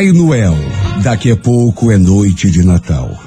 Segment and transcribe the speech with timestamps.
[0.00, 0.56] Papai Noel,
[1.02, 3.22] daqui a pouco é noite de Natal.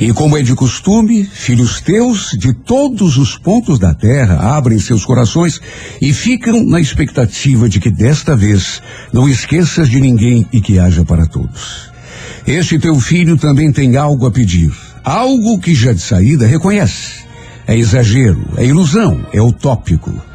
[0.00, 5.04] E como é de costume, filhos teus de todos os pontos da terra abrem seus
[5.04, 5.60] corações
[6.02, 8.82] e ficam na expectativa de que desta vez
[9.12, 11.92] não esqueças de ninguém e que haja para todos.
[12.44, 14.72] Este teu filho também tem algo a pedir,
[15.04, 17.20] algo que já de saída reconhece.
[17.68, 20.29] É exagero, é ilusão, é utópico.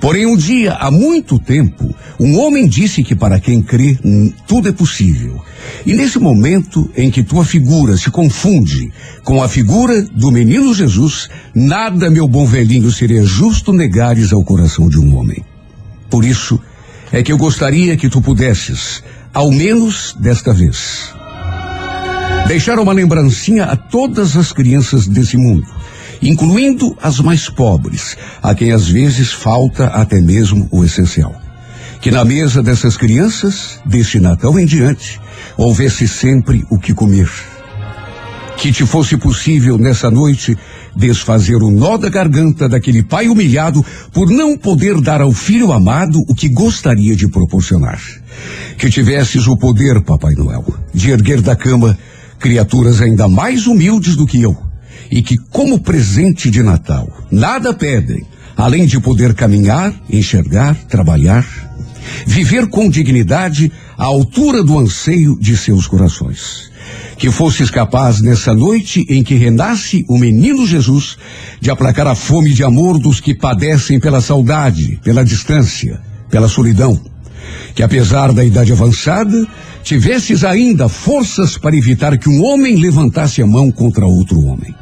[0.00, 4.68] Porém, um dia, há muito tempo, um homem disse que para quem crê, hum, tudo
[4.68, 5.42] é possível.
[5.84, 8.92] E nesse momento em que tua figura se confunde
[9.24, 14.88] com a figura do menino Jesus, nada, meu bom velhinho, seria justo negares ao coração
[14.88, 15.44] de um homem.
[16.08, 16.60] Por isso,
[17.10, 19.02] é que eu gostaria que tu pudesses,
[19.34, 21.12] ao menos desta vez,
[22.46, 25.66] deixar uma lembrancinha a todas as crianças desse mundo
[26.22, 31.34] incluindo as mais pobres, a quem às vezes falta até mesmo o essencial.
[32.00, 35.20] Que na mesa dessas crianças, deste Natal em diante,
[35.56, 37.28] houvesse sempre o que comer.
[38.56, 40.56] Que te fosse possível nessa noite
[40.96, 46.18] desfazer o nó da garganta daquele pai humilhado por não poder dar ao filho amado
[46.28, 48.00] o que gostaria de proporcionar.
[48.76, 51.96] Que tivesses o poder, Papai Noel, de erguer da cama
[52.38, 54.67] criaturas ainda mais humildes do que eu
[55.10, 58.24] e que, como presente de Natal, nada pedem,
[58.56, 61.46] além de poder caminhar, enxergar, trabalhar,
[62.26, 66.68] viver com dignidade à altura do anseio de seus corações.
[67.16, 71.16] Que fosses capaz nessa noite em que renasce o menino Jesus
[71.60, 76.00] de aplacar a fome de amor dos que padecem pela saudade, pela distância,
[76.30, 77.00] pela solidão.
[77.74, 79.46] Que apesar da idade avançada,
[79.82, 84.74] tivesses ainda forças para evitar que um homem levantasse a mão contra outro homem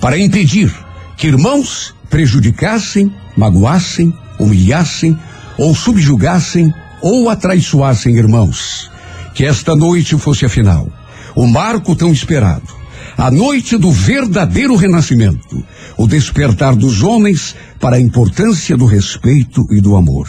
[0.00, 0.72] para impedir
[1.16, 5.18] que irmãos prejudicassem, magoassem, humilhassem
[5.56, 8.90] ou subjugassem ou atraiçoassem irmãos.
[9.34, 10.88] Que esta noite fosse afinal
[11.34, 12.68] o marco tão esperado,
[13.16, 15.64] a noite do verdadeiro renascimento,
[15.96, 20.28] o despertar dos homens para a importância do respeito e do amor.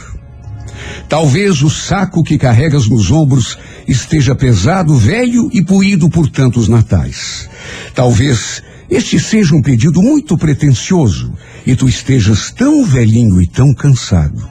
[1.08, 7.50] Talvez o saco que carregas nos ombros esteja pesado, velho e poído por tantos natais.
[7.94, 11.34] Talvez este seja um pedido muito pretensioso
[11.66, 14.48] e tu estejas tão velhinho e tão cansado.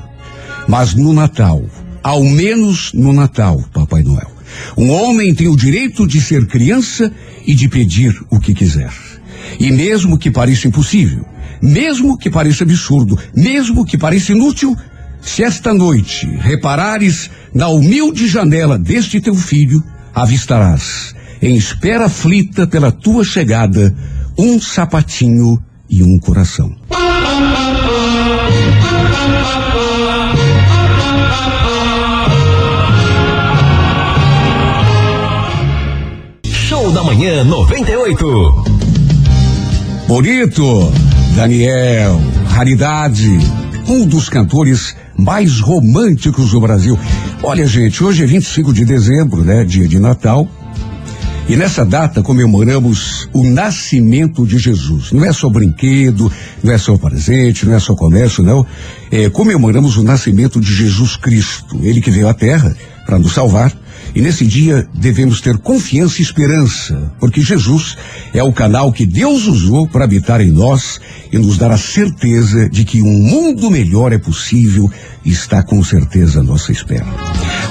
[0.66, 1.64] Mas no Natal,
[2.02, 4.32] ao menos no Natal, Papai Noel,
[4.76, 7.12] um homem tem o direito de ser criança
[7.46, 8.92] e de pedir o que quiser.
[9.60, 11.24] E mesmo que pareça impossível,
[11.62, 14.76] mesmo que pareça absurdo, mesmo que pareça inútil,
[15.20, 19.80] se esta noite reparares na humilde janela deste teu filho,
[20.12, 23.94] avistarás, em espera aflita pela tua chegada,
[24.38, 26.74] um sapatinho e um coração.
[36.44, 38.64] Show da Manhã 98.
[40.08, 40.92] Bonito,
[41.36, 43.38] Daniel, raridade,
[43.86, 46.98] um dos cantores mais românticos do Brasil.
[47.42, 49.64] Olha, gente, hoje é 25 de dezembro, né?
[49.64, 50.48] Dia de Natal.
[51.48, 55.12] E nessa data comemoramos o nascimento de Jesus.
[55.12, 56.30] Não é só brinquedo,
[56.62, 58.64] não é só presente, não é só comércio, não.
[59.10, 61.78] É, comemoramos o nascimento de Jesus Cristo.
[61.82, 63.72] Ele que veio à Terra para nos salvar.
[64.14, 67.96] E nesse dia devemos ter confiança e esperança, porque Jesus
[68.34, 71.00] é o canal que Deus usou para habitar em nós
[71.32, 74.90] e nos dar a certeza de que um mundo melhor é possível
[75.24, 77.06] e está com certeza à nossa espera.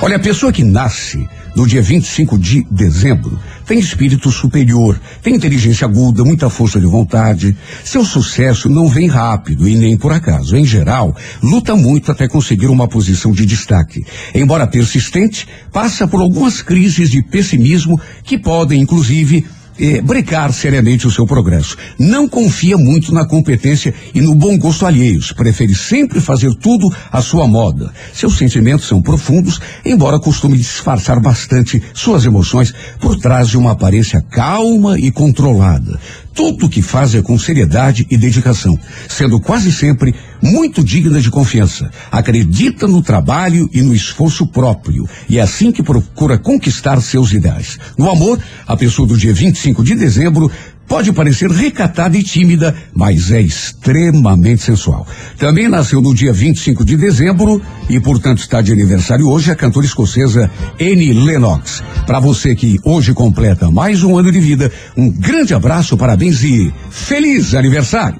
[0.01, 3.37] Olha, a pessoa que nasce no dia 25 de dezembro
[3.71, 7.55] tem espírito superior, tem inteligência aguda, muita força de vontade.
[7.85, 10.57] Seu sucesso não vem rápido e nem por acaso.
[10.57, 14.05] Em geral, luta muito até conseguir uma posição de destaque.
[14.35, 19.45] Embora persistente, passa por algumas crises de pessimismo que podem, inclusive,
[19.81, 21.75] eh, brecar seriamente o seu progresso.
[21.97, 25.31] Não confia muito na competência e no bom gosto alheios.
[25.31, 27.91] Prefere sempre fazer tudo à sua moda.
[28.13, 34.21] Seus sentimentos são profundos, embora costume disfarçar bastante suas emoções por trás de uma aparência
[34.21, 35.99] calma e controlada.
[36.33, 38.79] Tudo o que faz é com seriedade e dedicação,
[39.09, 41.91] sendo quase sempre muito digna de confiança.
[42.11, 47.77] Acredita no trabalho e no esforço próprio, e é assim que procura conquistar seus ideais.
[47.97, 50.49] No amor, a pessoa do dia 25 de dezembro
[50.91, 55.07] Pode parecer recatada e tímida, mas é extremamente sensual.
[55.37, 59.85] Também nasceu no dia 25 de dezembro e, portanto, está de aniversário hoje a cantora
[59.85, 60.51] escocesa
[60.81, 61.81] Annie Lennox.
[62.05, 66.73] Para você que hoje completa mais um ano de vida, um grande abraço, parabéns e
[66.89, 68.19] feliz aniversário!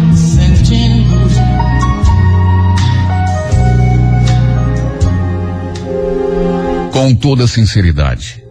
[7.01, 8.43] Com toda sinceridade,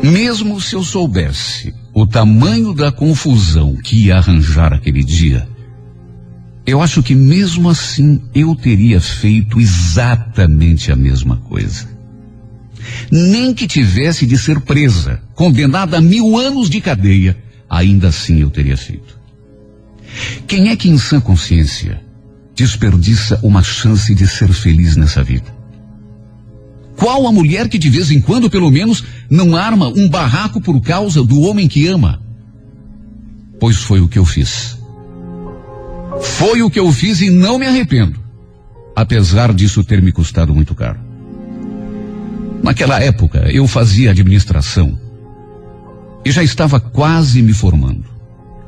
[0.00, 5.48] mesmo se eu soubesse o tamanho da confusão que ia arranjar aquele dia,
[6.64, 11.88] eu acho que mesmo assim eu teria feito exatamente a mesma coisa.
[13.10, 17.36] Nem que tivesse de ser presa, condenada a mil anos de cadeia,
[17.68, 19.18] ainda assim eu teria feito.
[20.46, 22.00] Quem é que em sã consciência
[22.54, 25.61] desperdiça uma chance de ser feliz nessa vida?
[26.96, 30.80] Qual a mulher que de vez em quando, pelo menos, não arma um barraco por
[30.80, 32.20] causa do homem que ama?
[33.58, 34.78] Pois foi o que eu fiz.
[36.20, 38.20] Foi o que eu fiz e não me arrependo,
[38.94, 41.00] apesar disso ter me custado muito caro.
[42.62, 44.98] Naquela época, eu fazia administração
[46.24, 48.04] e já estava quase me formando.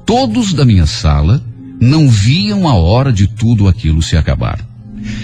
[0.04, 1.42] Todos da minha sala
[1.80, 4.58] não viam a hora de tudo aquilo se acabar.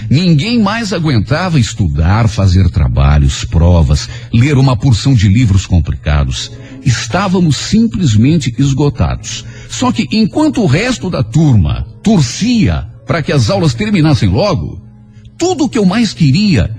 [0.09, 6.51] Ninguém mais aguentava estudar, fazer trabalhos, provas, ler uma porção de livros complicados.
[6.83, 9.45] Estávamos simplesmente esgotados.
[9.69, 14.81] Só que enquanto o resto da turma torcia para que as aulas terminassem logo,
[15.37, 16.75] tudo o que eu mais queria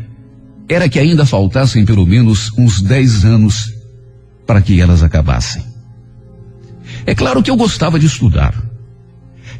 [0.69, 3.73] era que ainda faltassem pelo menos uns 10 anos
[4.47, 5.63] para que elas acabassem.
[7.05, 8.72] É claro que eu gostava de estudar.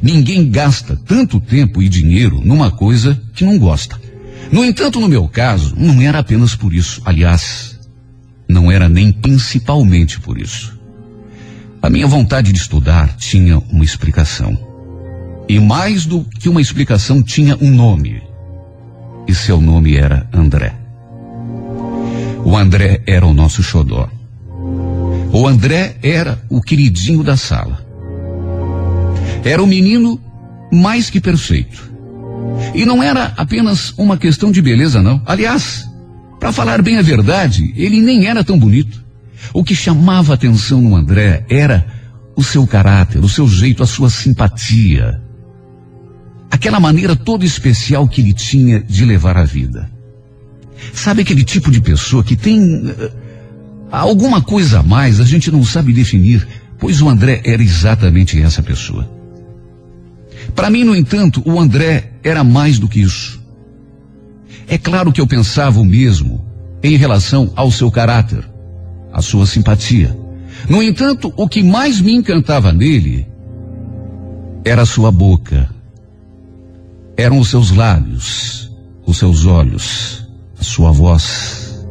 [0.01, 3.99] Ninguém gasta tanto tempo e dinheiro numa coisa que não gosta.
[4.51, 7.01] No entanto, no meu caso, não era apenas por isso.
[7.05, 7.79] Aliás,
[8.47, 10.77] não era nem principalmente por isso.
[11.81, 14.57] A minha vontade de estudar tinha uma explicação.
[15.49, 18.21] E mais do que uma explicação, tinha um nome.
[19.27, 20.75] E seu nome era André.
[22.45, 24.09] O André era o nosso xodó.
[25.31, 27.82] O André era o queridinho da sala.
[29.43, 30.19] Era o menino
[30.71, 31.91] mais que perfeito.
[32.73, 35.21] E não era apenas uma questão de beleza, não.
[35.25, 35.87] Aliás,
[36.39, 39.03] para falar bem a verdade, ele nem era tão bonito.
[39.53, 41.85] O que chamava atenção no André era
[42.35, 45.21] o seu caráter, o seu jeito, a sua simpatia.
[46.49, 49.89] Aquela maneira toda especial que ele tinha de levar a vida.
[50.93, 53.11] Sabe aquele tipo de pessoa que tem uh,
[53.91, 56.45] alguma coisa a mais, a gente não sabe definir,
[56.79, 59.09] pois o André era exatamente essa pessoa.
[60.55, 63.41] Para mim, no entanto, o André era mais do que isso.
[64.67, 66.45] É claro que eu pensava o mesmo
[66.81, 68.43] em relação ao seu caráter,
[69.11, 70.17] à sua simpatia.
[70.69, 73.27] No entanto, o que mais me encantava nele
[74.63, 75.69] era a sua boca,
[77.17, 78.71] eram os seus lábios,
[79.05, 80.27] os seus olhos,
[80.59, 81.85] a sua voz.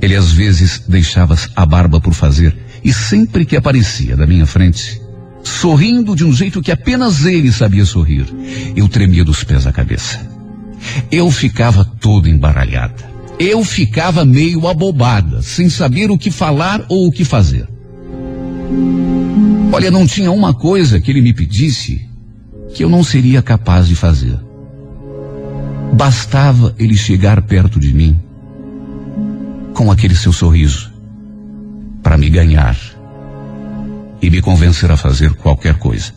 [0.00, 5.00] Ele às vezes deixava a barba por fazer e sempre que aparecia da minha frente,
[5.42, 8.26] sorrindo de um jeito que apenas ele sabia sorrir.
[8.76, 10.20] Eu tremia dos pés à cabeça.
[11.10, 13.08] Eu ficava toda embaralhada.
[13.38, 17.68] Eu ficava meio abobada, sem saber o que falar ou o que fazer.
[19.72, 22.08] Olha, não tinha uma coisa que ele me pedisse
[22.74, 24.38] que eu não seria capaz de fazer.
[25.92, 28.18] Bastava ele chegar perto de mim
[29.72, 30.92] com aquele seu sorriso
[32.02, 32.76] para me ganhar
[34.20, 36.12] e me convencer a fazer qualquer coisa.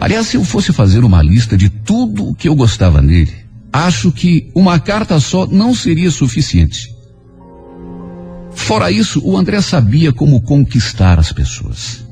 [0.00, 3.32] Aliás, se eu fosse fazer uma lista de tudo o que eu gostava nele,
[3.72, 6.92] acho que uma carta só não seria suficiente.
[8.54, 12.04] Fora isso, o André sabia como conquistar as pessoas.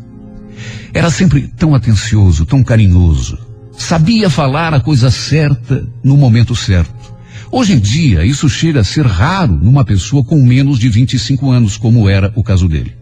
[0.92, 3.38] Era sempre tão atencioso, tão carinhoso.
[3.76, 7.14] Sabia falar a coisa certa no momento certo.
[7.52, 11.76] Hoje em dia, isso chega a ser raro numa pessoa com menos de 25 anos,
[11.76, 12.99] como era o caso dele.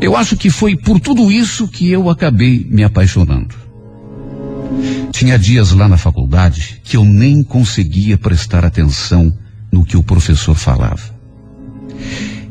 [0.00, 3.54] Eu acho que foi por tudo isso que eu acabei me apaixonando.
[5.12, 9.36] Tinha dias lá na faculdade que eu nem conseguia prestar atenção
[9.70, 11.02] no que o professor falava.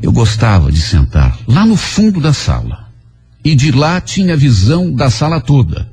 [0.00, 2.88] Eu gostava de sentar lá no fundo da sala.
[3.44, 5.90] E de lá tinha visão da sala toda.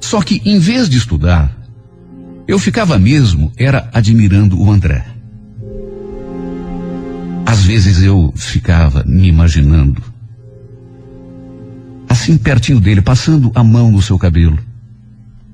[0.00, 1.56] Só que em vez de estudar,
[2.48, 5.06] eu ficava mesmo, era admirando o André.
[7.44, 10.02] Às vezes eu ficava me imaginando
[12.08, 14.58] assim pertinho dele, passando a mão no seu cabelo,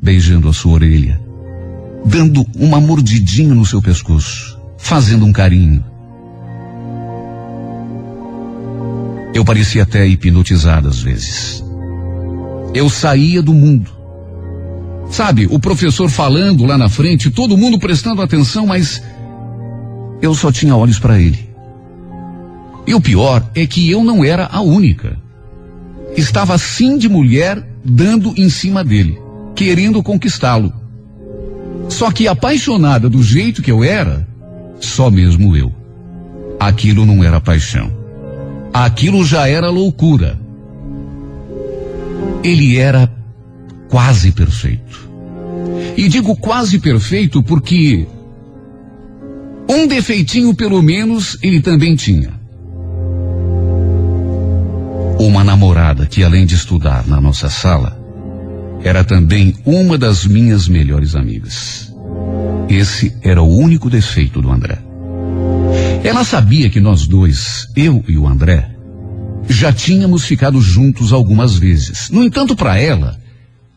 [0.01, 1.21] beijando a sua orelha,
[2.05, 5.85] dando uma mordidinha no seu pescoço, fazendo um carinho.
[9.35, 11.65] Eu parecia até hipnotizado às vezes.
[12.75, 13.91] Eu saía do mundo.
[15.11, 19.03] Sabe, o professor falando lá na frente, todo mundo prestando atenção, mas
[20.23, 21.51] eu só tinha olhos para ele.
[22.87, 25.22] E o pior é que eu não era a única.
[26.17, 29.19] Estava assim de mulher dando em cima dele,
[29.55, 30.73] querendo conquistá-lo.
[31.89, 34.27] Só que apaixonada do jeito que eu era,
[34.81, 35.73] só mesmo eu.
[36.59, 37.91] Aquilo não era paixão.
[38.73, 40.39] Aquilo já era loucura.
[42.43, 43.13] Ele era
[43.89, 45.11] quase perfeito.
[45.97, 48.07] E digo quase perfeito porque
[49.69, 52.42] um defeitinho pelo menos ele também tinha.
[55.23, 57.97] Uma namorada que além de estudar na nossa sala,
[58.83, 61.95] era também uma das minhas melhores amigas.
[62.69, 64.83] Esse era o único defeito do André.
[66.03, 68.75] Ela sabia que nós dois, eu e o André,
[69.49, 72.11] já tínhamos ficado juntos algumas vezes.
[72.11, 73.17] No entanto, para ela,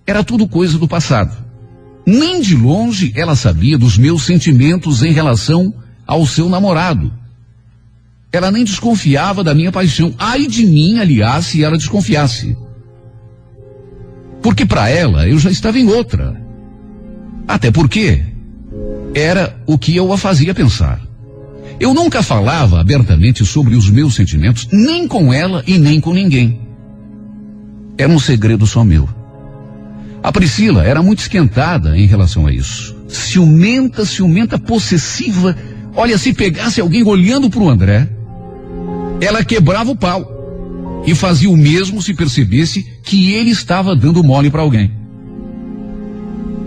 [0.07, 1.37] era tudo coisa do passado.
[2.07, 5.71] Nem de longe ela sabia dos meus sentimentos em relação
[6.07, 7.13] ao seu namorado.
[8.35, 10.13] Ela nem desconfiava da minha paixão.
[10.19, 12.57] Ai de mim, aliás, se ela desconfiasse.
[14.41, 16.35] Porque para ela eu já estava em outra.
[17.47, 18.21] Até porque
[19.13, 21.01] era o que eu a fazia pensar.
[21.79, 26.59] Eu nunca falava abertamente sobre os meus sentimentos, nem com ela e nem com ninguém.
[27.97, 29.07] Era um segredo só meu.
[30.21, 32.93] A Priscila era muito esquentada em relação a isso.
[33.07, 35.55] Ciumenta, ciumenta, possessiva.
[35.95, 38.09] Olha, se pegasse alguém olhando para o André,
[39.25, 44.49] ela quebrava o pau e fazia o mesmo se percebesse que ele estava dando mole
[44.49, 44.91] para alguém.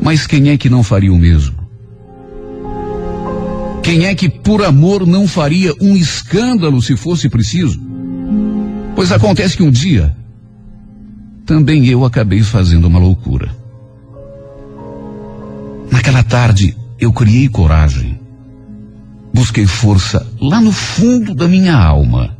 [0.03, 1.57] Mas quem é que não faria o mesmo?
[3.83, 7.81] Quem é que por amor não faria um escândalo se fosse preciso?
[8.95, 10.17] Pois acontece que um dia
[11.47, 13.55] também eu acabei fazendo uma loucura.
[15.91, 18.21] Naquela tarde eu criei coragem.
[19.33, 22.38] Busquei força lá no fundo da minha alma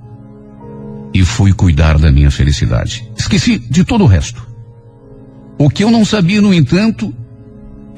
[1.19, 3.05] e fui cuidar da minha felicidade.
[3.17, 4.47] Esqueci de todo o resto.
[5.59, 7.13] O que eu não sabia, no entanto,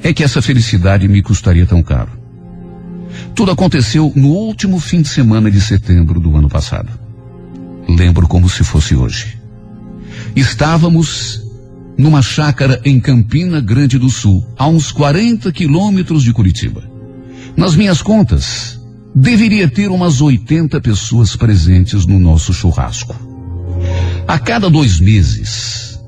[0.03, 2.13] é que essa felicidade me custaria tão caro.
[3.35, 6.89] Tudo aconteceu no último fim de semana de setembro do ano passado.
[7.87, 9.39] Lembro como se fosse hoje.
[10.35, 11.43] Estávamos
[11.99, 16.83] numa chácara em Campina Grande do Sul, a uns 40 quilômetros de Curitiba.
[17.55, 18.80] Nas minhas contas,
[19.15, 23.15] deveria ter umas 80 pessoas presentes no nosso churrasco.
[24.27, 25.99] A cada dois meses,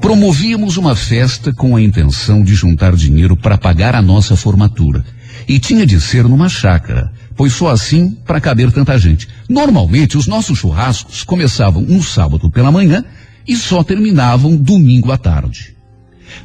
[0.00, 5.04] promovíamos uma festa com a intenção de juntar dinheiro para pagar a nossa formatura
[5.48, 9.28] e tinha de ser numa chácara, pois só assim para caber tanta gente.
[9.48, 13.04] Normalmente os nossos churrascos começavam no sábado pela manhã
[13.46, 15.74] e só terminavam domingo à tarde.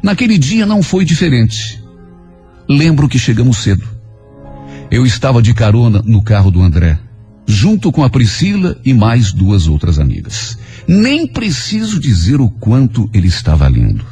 [0.02, 1.82] Naquele dia não foi diferente.
[2.70, 3.84] Lembro que chegamos cedo.
[4.92, 7.00] Eu estava de carona no carro do André,
[7.48, 10.58] junto com a Priscila e mais duas outras amigas.
[10.86, 14.06] Nem preciso dizer o quanto ele estava lindo.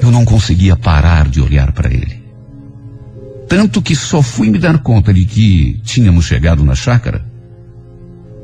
[0.00, 2.22] Eu não conseguia parar de olhar para ele.
[3.46, 7.28] Tanto que só fui me dar conta de que tínhamos chegado na chácara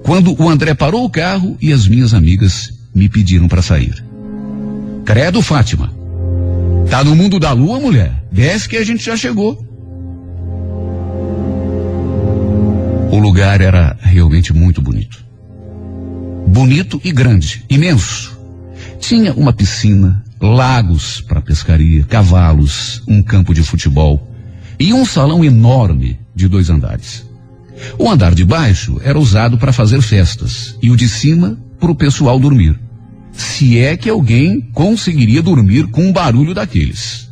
[0.07, 4.05] quando o André parou o carro e as minhas amigas me pediram para sair.
[5.05, 5.93] Credo, Fátima.
[6.89, 8.25] Tá no mundo da lua, mulher?
[8.31, 9.66] Desce que a gente já chegou.
[13.17, 15.25] O lugar era realmente muito bonito.
[16.47, 18.39] Bonito e grande, imenso.
[19.01, 24.31] Tinha uma piscina, lagos para pescaria, cavalos, um campo de futebol,
[24.79, 27.27] e um salão enorme de dois andares.
[27.99, 31.97] O andar de baixo era usado para fazer festas e o de cima para o
[31.97, 32.79] pessoal dormir.
[33.33, 37.31] Se é que alguém conseguiria dormir com um barulho daqueles.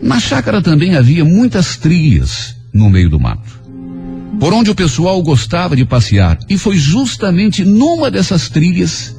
[0.00, 3.63] Na chácara também havia muitas trilhas no meio do mato,
[4.38, 9.14] por onde o pessoal gostava de passear, e foi justamente numa dessas trilhas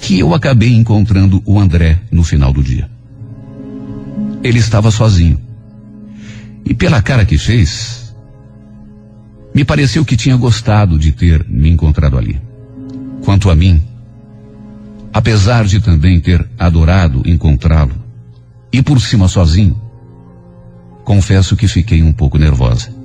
[0.00, 2.88] que eu acabei encontrando o André no final do dia.
[4.42, 5.38] Ele estava sozinho
[6.64, 8.14] e pela cara que fez,
[9.54, 12.40] me pareceu que tinha gostado de ter me encontrado ali.
[13.24, 13.82] Quanto a mim,
[15.12, 17.94] apesar de também ter adorado encontrá-lo,
[18.70, 19.80] e por cima sozinho,
[21.04, 22.97] confesso que fiquei um pouco nervosa.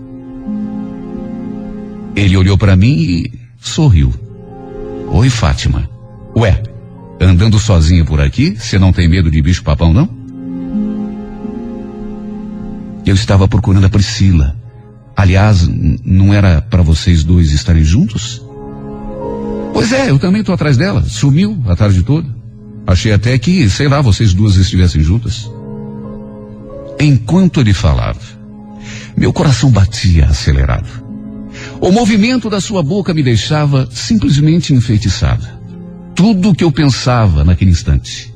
[2.15, 4.13] Ele olhou para mim e sorriu.
[5.07, 5.89] Oi, Fátima.
[6.35, 6.61] Ué,
[7.19, 10.09] andando sozinha por aqui, você não tem medo de bicho papão, não?
[13.05, 14.55] Eu estava procurando a Priscila.
[15.15, 15.67] Aliás,
[16.03, 18.41] não era para vocês dois estarem juntos?
[19.73, 21.03] Pois é, eu também estou atrás dela.
[21.03, 22.27] Sumiu a tarde toda.
[22.87, 25.49] Achei até que, sei lá, vocês duas estivessem juntas.
[26.99, 28.19] Enquanto ele falava,
[29.15, 31.02] meu coração batia acelerado.
[31.83, 35.59] O movimento da sua boca me deixava simplesmente enfeitiçada.
[36.15, 38.33] Tudo o que eu pensava naquele instante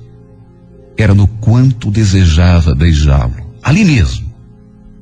[0.98, 4.28] era no quanto desejava beijá-lo, ali mesmo,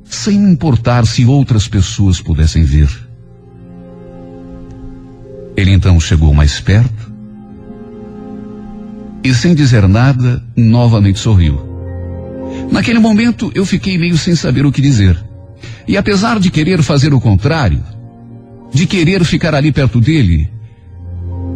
[0.04, 2.88] sem importar se outras pessoas pudessem ver.
[5.56, 7.12] Ele então chegou mais perto
[9.24, 11.60] e, sem dizer nada, novamente sorriu.
[12.70, 15.18] Naquele momento eu fiquei meio sem saber o que dizer.
[15.88, 17.95] E apesar de querer fazer o contrário,
[18.72, 20.48] de querer ficar ali perto dele,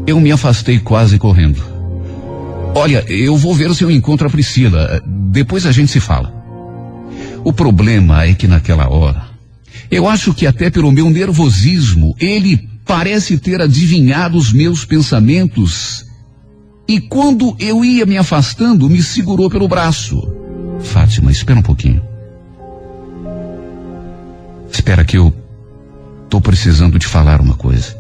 [0.07, 1.63] eu me afastei quase correndo.
[2.75, 5.03] Olha, eu vou ver se eu encontro a Priscila.
[5.07, 6.33] Depois a gente se fala.
[7.45, 9.25] O problema é que naquela hora,
[9.91, 16.05] eu acho que até pelo meu nervosismo, ele parece ter adivinhado os meus pensamentos.
[16.87, 20.21] E quando eu ia me afastando, me segurou pelo braço.
[20.81, 22.03] Fátima, espera um pouquinho.
[24.73, 25.33] Espera que eu
[26.31, 27.99] estou precisando te falar uma coisa.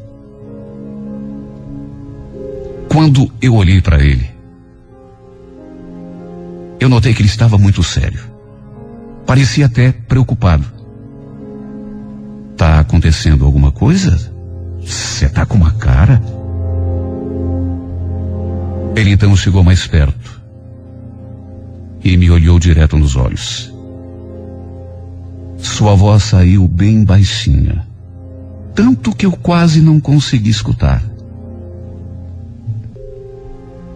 [2.88, 4.31] Quando eu olhei para ele,
[6.79, 8.21] eu notei que ele estava muito sério.
[9.27, 10.64] Parecia até preocupado.
[12.57, 14.33] Tá acontecendo alguma coisa?
[14.81, 16.23] Você tá com uma cara?
[18.95, 20.40] Ele então chegou mais perto
[22.05, 23.75] e me olhou direto nos olhos.
[25.59, 27.89] Sua voz saiu bem baixinha,
[28.75, 31.03] tanto que eu quase não consegui escutar.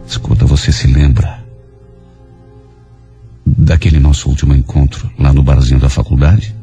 [0.06, 1.42] Escuta, você se lembra
[3.46, 6.54] daquele nosso último encontro lá no barzinho da faculdade?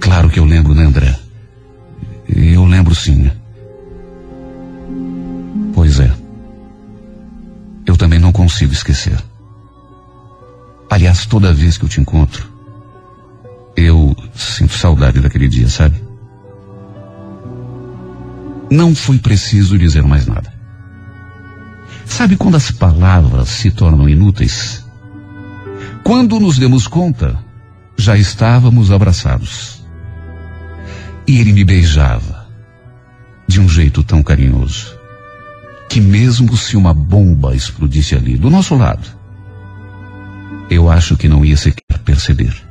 [0.00, 1.18] Claro que eu lembro, né, André?
[2.28, 3.30] Eu lembro sim.
[5.74, 6.12] Pois é.
[7.86, 9.18] Eu também não consigo esquecer.
[10.90, 12.57] Aliás, toda vez que eu te encontro,
[13.78, 16.02] eu sinto saudade daquele dia, sabe?
[18.68, 20.52] Não foi preciso dizer mais nada.
[22.04, 24.84] Sabe quando as palavras se tornam inúteis?
[26.02, 27.38] Quando nos demos conta,
[27.96, 29.80] já estávamos abraçados.
[31.26, 32.48] E ele me beijava
[33.46, 34.98] de um jeito tão carinhoso
[35.88, 39.06] que mesmo se uma bomba explodisse ali do nosso lado,
[40.68, 42.67] eu acho que não ia sequer perceber.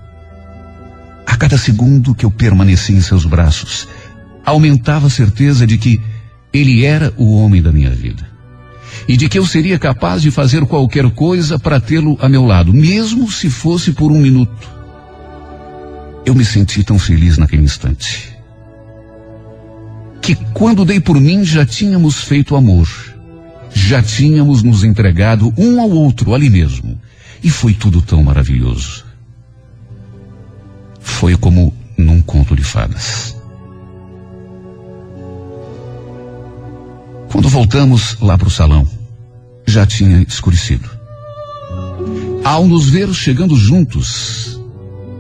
[1.28, 3.86] A cada segundo que eu permaneci em seus braços,
[4.46, 6.02] aumentava a certeza de que
[6.54, 8.26] ele era o homem da minha vida.
[9.08, 12.74] E de que eu seria capaz de fazer qualquer coisa para tê-lo a meu lado,
[12.74, 14.70] mesmo se fosse por um minuto.
[16.26, 18.34] Eu me senti tão feliz naquele instante.
[20.22, 22.88] Que quando dei por mim já tínhamos feito amor.
[23.74, 27.00] Já tínhamos nos entregado um ao outro ali mesmo.
[27.44, 29.07] E foi tudo tão maravilhoso.
[31.08, 33.36] Foi como num conto de fadas.
[37.32, 38.88] Quando voltamos lá para o salão,
[39.66, 40.88] já tinha escurecido.
[42.44, 44.62] Ao nos ver chegando juntos,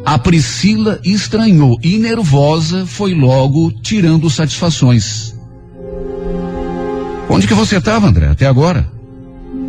[0.05, 5.35] a Priscila estranhou e nervosa foi logo tirando satisfações.
[7.27, 8.87] Onde que você estava, André, até agora?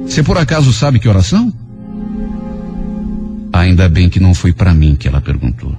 [0.05, 1.53] Você por acaso sabe que oração?
[3.51, 5.75] Ainda bem que não foi para mim que ela perguntou.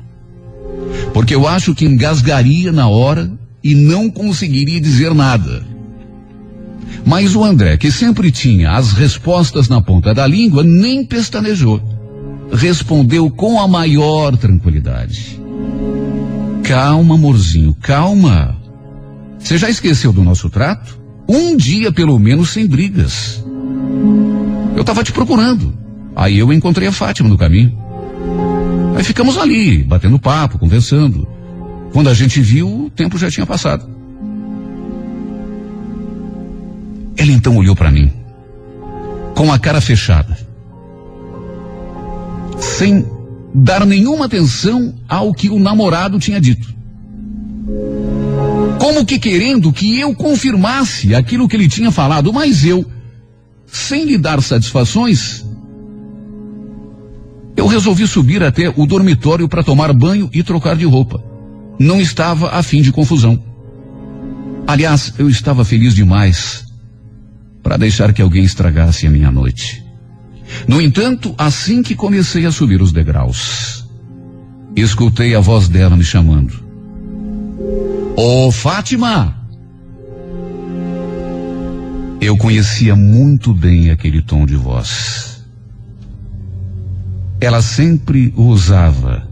[1.13, 3.31] Porque eu acho que engasgaria na hora
[3.63, 5.65] e não conseguiria dizer nada.
[7.05, 11.81] Mas o André, que sempre tinha as respostas na ponta da língua, nem pestanejou.
[12.51, 15.39] Respondeu com a maior tranquilidade.
[16.63, 18.55] Calma, amorzinho, calma.
[19.39, 20.99] Você já esqueceu do nosso trato?
[21.27, 23.43] Um dia, pelo menos, sem brigas.
[24.75, 25.73] Eu estava te procurando.
[26.15, 27.78] Aí eu encontrei a Fátima no caminho.
[28.99, 31.25] Aí ficamos ali, batendo papo, conversando.
[31.93, 33.89] Quando a gente viu, o tempo já tinha passado.
[37.15, 38.11] Ela então olhou para mim,
[39.37, 40.37] com a cara fechada,
[42.59, 43.05] sem
[43.55, 46.67] dar nenhuma atenção ao que o namorado tinha dito.
[48.79, 52.85] Como que querendo que eu confirmasse aquilo que ele tinha falado, mas eu,
[53.65, 55.45] sem lhe dar satisfações,
[57.59, 61.21] eu resolvi subir até o dormitório para tomar banho e trocar de roupa.
[61.77, 63.37] Não estava a fim de confusão.
[64.65, 66.63] Aliás, eu estava feliz demais
[67.61, 69.83] para deixar que alguém estragasse a minha noite.
[70.69, 73.85] No entanto, assim que comecei a subir os degraus,
[74.73, 76.53] escutei a voz dela me chamando.
[78.15, 79.35] Ô oh, Fátima!
[82.21, 85.28] Eu conhecia muito bem aquele tom de voz.
[87.41, 89.27] Ela sempre o usava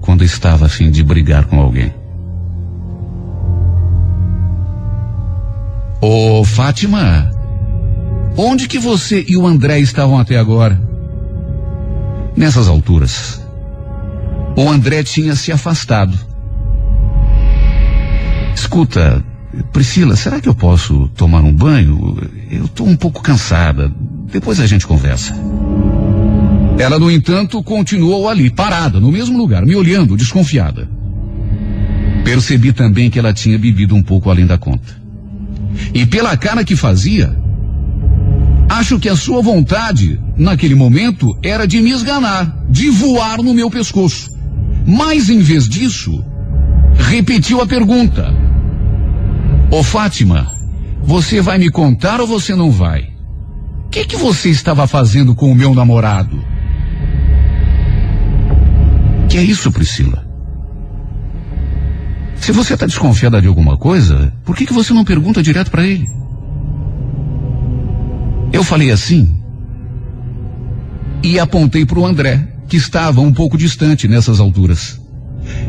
[0.00, 1.92] quando estava a fim de brigar com alguém.
[6.00, 7.30] Ô, oh, Fátima,
[8.36, 10.80] onde que você e o André estavam até agora?
[12.36, 13.42] Nessas alturas,
[14.54, 16.16] o André tinha se afastado.
[18.54, 19.24] Escuta,
[19.72, 22.16] Priscila, será que eu posso tomar um banho?
[22.50, 23.90] Eu estou um pouco cansada.
[24.30, 25.34] Depois a gente conversa.
[26.78, 30.88] Ela, no entanto, continuou ali, parada, no mesmo lugar, me olhando, desconfiada.
[32.22, 35.00] Percebi também que ela tinha bebido um pouco além da conta.
[35.94, 37.34] E pela cara que fazia,
[38.68, 43.70] acho que a sua vontade, naquele momento, era de me esganar, de voar no meu
[43.70, 44.30] pescoço.
[44.86, 46.22] Mas, em vez disso,
[46.94, 48.34] repetiu a pergunta.
[49.70, 50.52] Ô Fátima,
[51.02, 53.08] você vai me contar ou você não vai?
[53.86, 56.55] O que, que você estava fazendo com o meu namorado?
[59.36, 60.26] Que é isso, Priscila?
[62.36, 65.84] Se você está desconfiada de alguma coisa, por que, que você não pergunta direto para
[65.84, 66.08] ele?
[68.50, 69.38] Eu falei assim
[71.22, 74.98] e apontei para o André, que estava um pouco distante nessas alturas.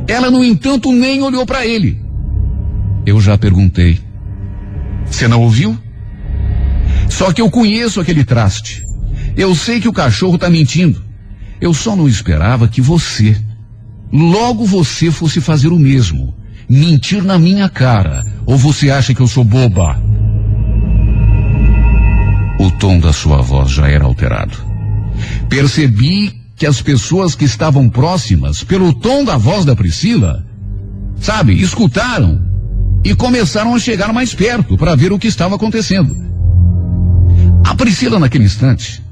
[0.08, 2.02] Ela, no entanto, nem olhou para ele.
[3.06, 4.00] Eu já perguntei.
[5.08, 5.78] Você não ouviu?
[7.10, 8.88] Só que eu conheço aquele traste.
[9.36, 11.04] Eu sei que o cachorro está mentindo.
[11.60, 13.36] Eu só não esperava que você,
[14.12, 16.34] logo você fosse fazer o mesmo.
[16.70, 18.26] Mentir na minha cara.
[18.46, 20.02] Ou você acha que eu sou boba?
[22.60, 24.58] O tom da sua voz já era alterado.
[25.50, 30.46] Percebi que as pessoas que estavam próximas, pelo tom da voz da Priscila,
[31.20, 32.42] sabe, escutaram
[33.04, 36.16] e começaram a chegar mais perto para ver o que estava acontecendo.
[37.64, 39.04] A Priscila, naquele instante,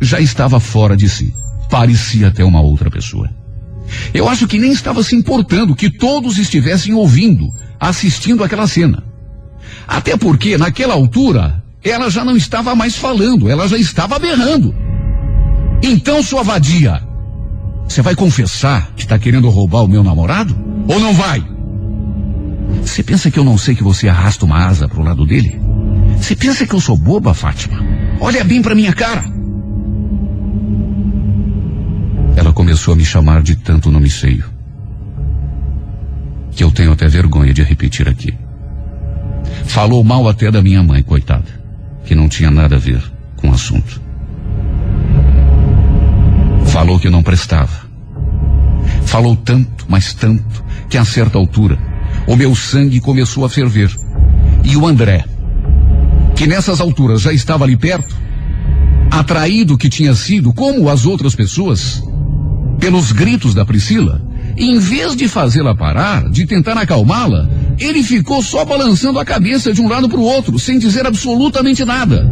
[0.00, 1.34] já estava fora de si.
[1.68, 3.28] Parecia até uma outra pessoa.
[4.12, 9.02] Eu acho que nem estava se importando que todos estivessem ouvindo, assistindo aquela cena.
[9.86, 14.74] Até porque, naquela altura, ela já não estava mais falando, ela já estava berrando.
[15.82, 17.02] Então, sua vadia,
[17.88, 20.56] você vai confessar que está querendo roubar o meu namorado?
[20.88, 21.42] Ou não vai?
[22.82, 25.60] Você pensa que eu não sei que você arrasta uma asa pro lado dele?
[26.16, 27.84] Você pensa que eu sou boba, Fátima?
[28.20, 29.24] Olha bem pra minha cara.
[32.54, 34.44] Começou a me chamar de tanto nome feio.
[36.50, 38.32] Que eu tenho até vergonha de repetir aqui.
[39.64, 41.48] Falou mal até da minha mãe, coitada.
[42.04, 43.02] Que não tinha nada a ver
[43.36, 44.00] com o assunto.
[46.66, 47.86] Falou que não prestava.
[49.04, 51.78] Falou tanto, mas tanto, que a certa altura
[52.26, 53.90] o meu sangue começou a ferver.
[54.64, 55.24] E o André,
[56.36, 58.16] que nessas alturas já estava ali perto,
[59.10, 62.02] atraído que tinha sido, como as outras pessoas,
[62.82, 64.20] pelos gritos da Priscila,
[64.56, 69.80] em vez de fazê-la parar, de tentar acalmá-la, ele ficou só balançando a cabeça de
[69.80, 72.28] um lado para o outro, sem dizer absolutamente nada.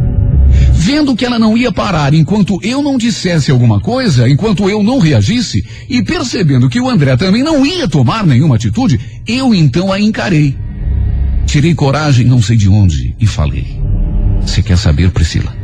[0.73, 4.99] Vendo que ela não ia parar enquanto eu não dissesse alguma coisa, enquanto eu não
[4.99, 10.01] reagisse, e percebendo que o André também não ia tomar nenhuma atitude, eu então a
[10.01, 10.57] encarei.
[11.45, 13.79] Tirei coragem, não sei de onde, e falei:
[14.41, 15.55] Você quer saber, Priscila?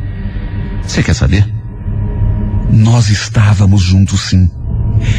[0.82, 1.46] Você quer saber?
[2.72, 4.48] Nós estávamos juntos sim.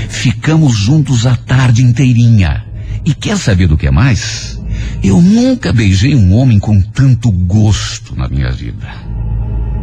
[0.09, 2.65] Ficamos juntos a tarde inteirinha.
[3.05, 4.59] E quer saber do que mais?
[5.03, 8.87] Eu nunca beijei um homem com tanto gosto na minha vida.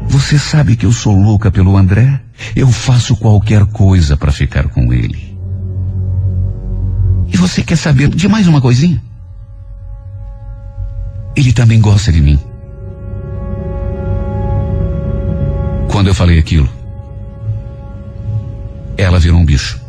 [0.09, 2.21] Você sabe que eu sou louca pelo André?
[2.55, 5.37] Eu faço qualquer coisa para ficar com ele.
[7.33, 9.03] E você quer saber de mais uma coisinha?
[11.35, 12.39] Ele também gosta de mim.
[15.91, 16.69] Quando eu falei aquilo,
[18.97, 19.86] ela virou um bicho.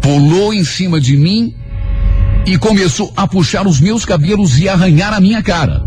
[0.00, 1.54] Pulou em cima de mim
[2.46, 5.84] e começou a puxar os meus cabelos e arranhar a minha cara.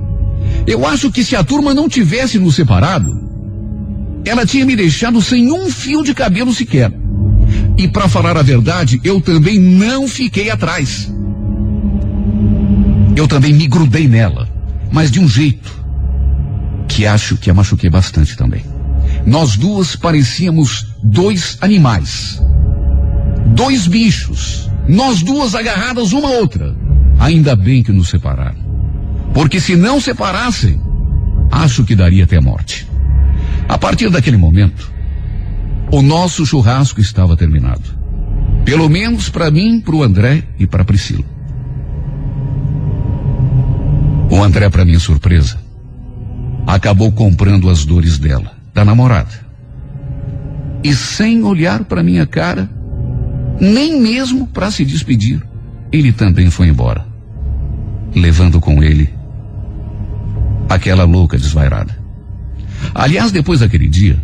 [0.67, 3.09] Eu acho que se a turma não tivesse nos separado,
[4.25, 6.91] ela tinha me deixado sem um fio de cabelo sequer.
[7.77, 11.11] E para falar a verdade, eu também não fiquei atrás.
[13.15, 14.47] Eu também me grudei nela,
[14.91, 15.81] mas de um jeito
[16.87, 18.63] que acho que a machuquei bastante também.
[19.25, 22.41] Nós duas parecíamos dois animais.
[23.53, 24.69] Dois bichos.
[24.87, 26.75] Nós duas agarradas uma outra.
[27.19, 28.59] Ainda bem que nos separaram.
[29.33, 30.81] Porque se não separassem,
[31.51, 32.87] acho que daria até a morte.
[33.69, 34.91] A partir daquele momento,
[35.93, 37.81] O nosso churrasco estava terminado.
[38.63, 41.25] Pelo menos para mim, para o André e para Priscila.
[44.29, 45.57] O André, para minha surpresa,
[46.65, 49.33] acabou comprando as dores dela, da namorada.
[50.81, 52.69] E sem olhar para minha cara,
[53.61, 55.39] nem mesmo para se despedir,
[55.91, 57.05] ele também foi embora,
[58.15, 59.07] levando com ele
[60.67, 61.95] aquela louca desvairada.
[62.95, 64.19] Aliás, depois daquele dia,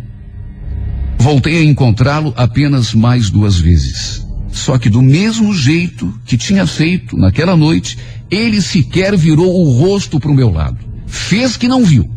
[1.16, 4.26] voltei a encontrá-lo apenas mais duas vezes.
[4.50, 7.96] Só que do mesmo jeito que tinha feito naquela noite,
[8.28, 10.78] ele sequer virou o rosto para o meu lado.
[11.06, 12.10] Fez que não viu.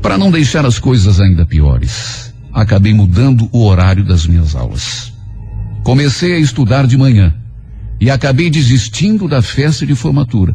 [0.00, 5.09] Para não deixar as coisas ainda piores, acabei mudando o horário das minhas aulas.
[5.82, 7.34] Comecei a estudar de manhã
[7.98, 10.54] e acabei desistindo da festa de formatura,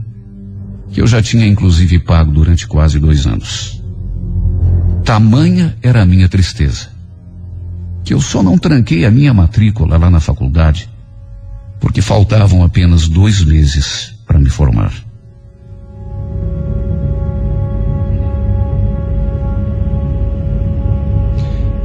[0.91, 3.81] que eu já tinha inclusive pago durante quase dois anos.
[5.03, 6.89] Tamanha era a minha tristeza,
[8.03, 10.89] que eu só não tranquei a minha matrícula lá na faculdade,
[11.79, 14.93] porque faltavam apenas dois meses para me formar.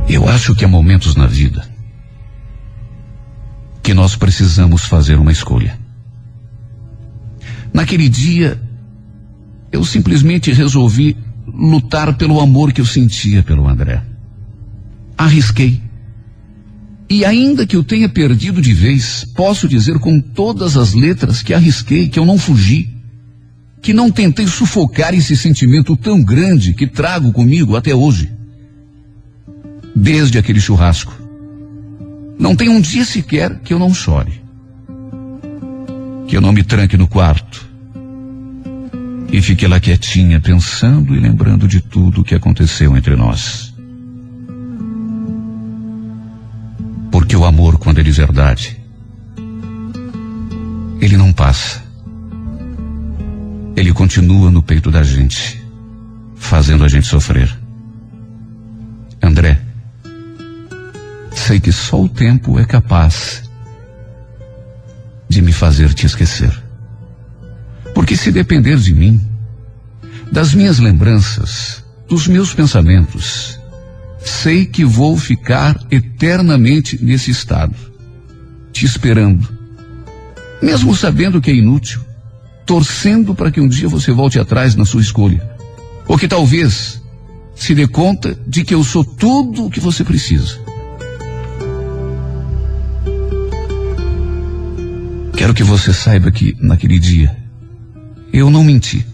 [0.08, 1.69] Eu acho que há momentos na vida
[3.82, 5.78] que nós precisamos fazer uma escolha.
[7.72, 8.60] Naquele dia,
[9.72, 11.16] eu simplesmente resolvi
[11.46, 14.02] lutar pelo amor que eu sentia pelo André.
[15.16, 15.80] Arrisquei.
[17.08, 21.52] E ainda que eu tenha perdido de vez, posso dizer com todas as letras que
[21.52, 22.88] arrisquei, que eu não fugi,
[23.82, 28.30] que não tentei sufocar esse sentimento tão grande que trago comigo até hoje.
[29.94, 31.19] Desde aquele churrasco.
[32.40, 34.40] Não tem um dia sequer que eu não chore.
[36.26, 37.68] Que eu não me tranque no quarto.
[39.30, 43.74] E fique lá quietinha, pensando e lembrando de tudo o que aconteceu entre nós.
[47.10, 48.80] Porque o amor, quando ele é verdade,
[50.98, 51.84] ele não passa.
[53.76, 55.62] Ele continua no peito da gente,
[56.36, 57.54] fazendo a gente sofrer.
[59.22, 59.60] André,
[61.34, 63.50] sei que só o tempo é capaz
[65.28, 66.52] de me fazer te esquecer.
[67.94, 69.20] Porque se depender de mim,
[70.30, 73.58] das minhas lembranças, dos meus pensamentos,
[74.20, 77.74] sei que vou ficar eternamente nesse estado,
[78.72, 79.48] te esperando,
[80.60, 82.04] mesmo sabendo que é inútil,
[82.66, 85.42] torcendo para que um dia você volte atrás na sua escolha,
[86.06, 87.00] ou que talvez
[87.54, 90.58] se dê conta de que eu sou tudo o que você precisa.
[95.40, 97.34] Quero que você saiba que naquele dia
[98.30, 99.06] eu não menti.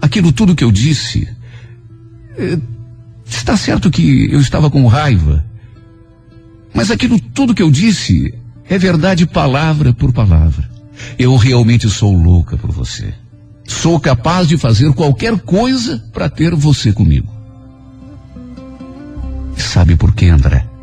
[0.00, 1.28] Aquilo tudo que eu disse
[2.38, 2.58] eh,
[3.26, 5.44] Está certo que eu estava com raiva,
[6.72, 8.32] mas aquilo tudo que eu disse
[8.66, 10.70] é verdade palavra por palavra.
[11.18, 13.12] Eu realmente sou louca por você.
[13.68, 17.28] Sou capaz de fazer qualquer coisa para ter você comigo.
[19.54, 20.73] Sabe por quê, André?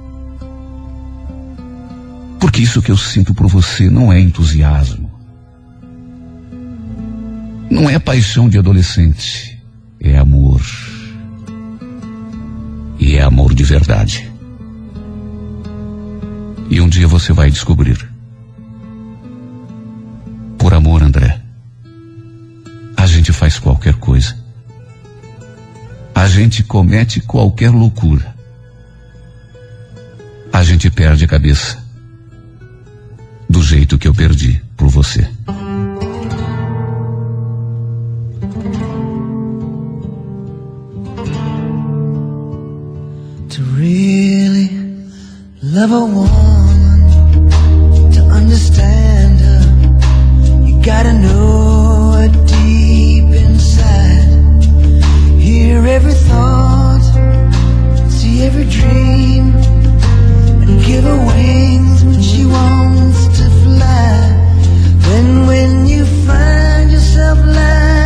[2.41, 5.11] Porque isso que eu sinto por você não é entusiasmo.
[7.69, 9.63] Não é paixão de adolescente.
[9.99, 10.59] É amor.
[12.99, 14.31] E é amor de verdade.
[16.67, 18.09] E um dia você vai descobrir.
[20.57, 21.39] Por amor, André,
[22.97, 24.35] a gente faz qualquer coisa.
[26.15, 28.35] A gente comete qualquer loucura.
[30.51, 31.90] A gente perde a cabeça.
[33.51, 35.27] Do jeito que eu perdi por você.
[45.81, 47.09] love a woman
[48.11, 49.61] to understand her.
[50.65, 54.63] You gotta know her deep inside.
[55.39, 57.01] Hear every thought,
[58.09, 59.55] see every dream,
[60.61, 63.00] and give her wings when she wants to.
[65.11, 68.00] Then when you find yourself lying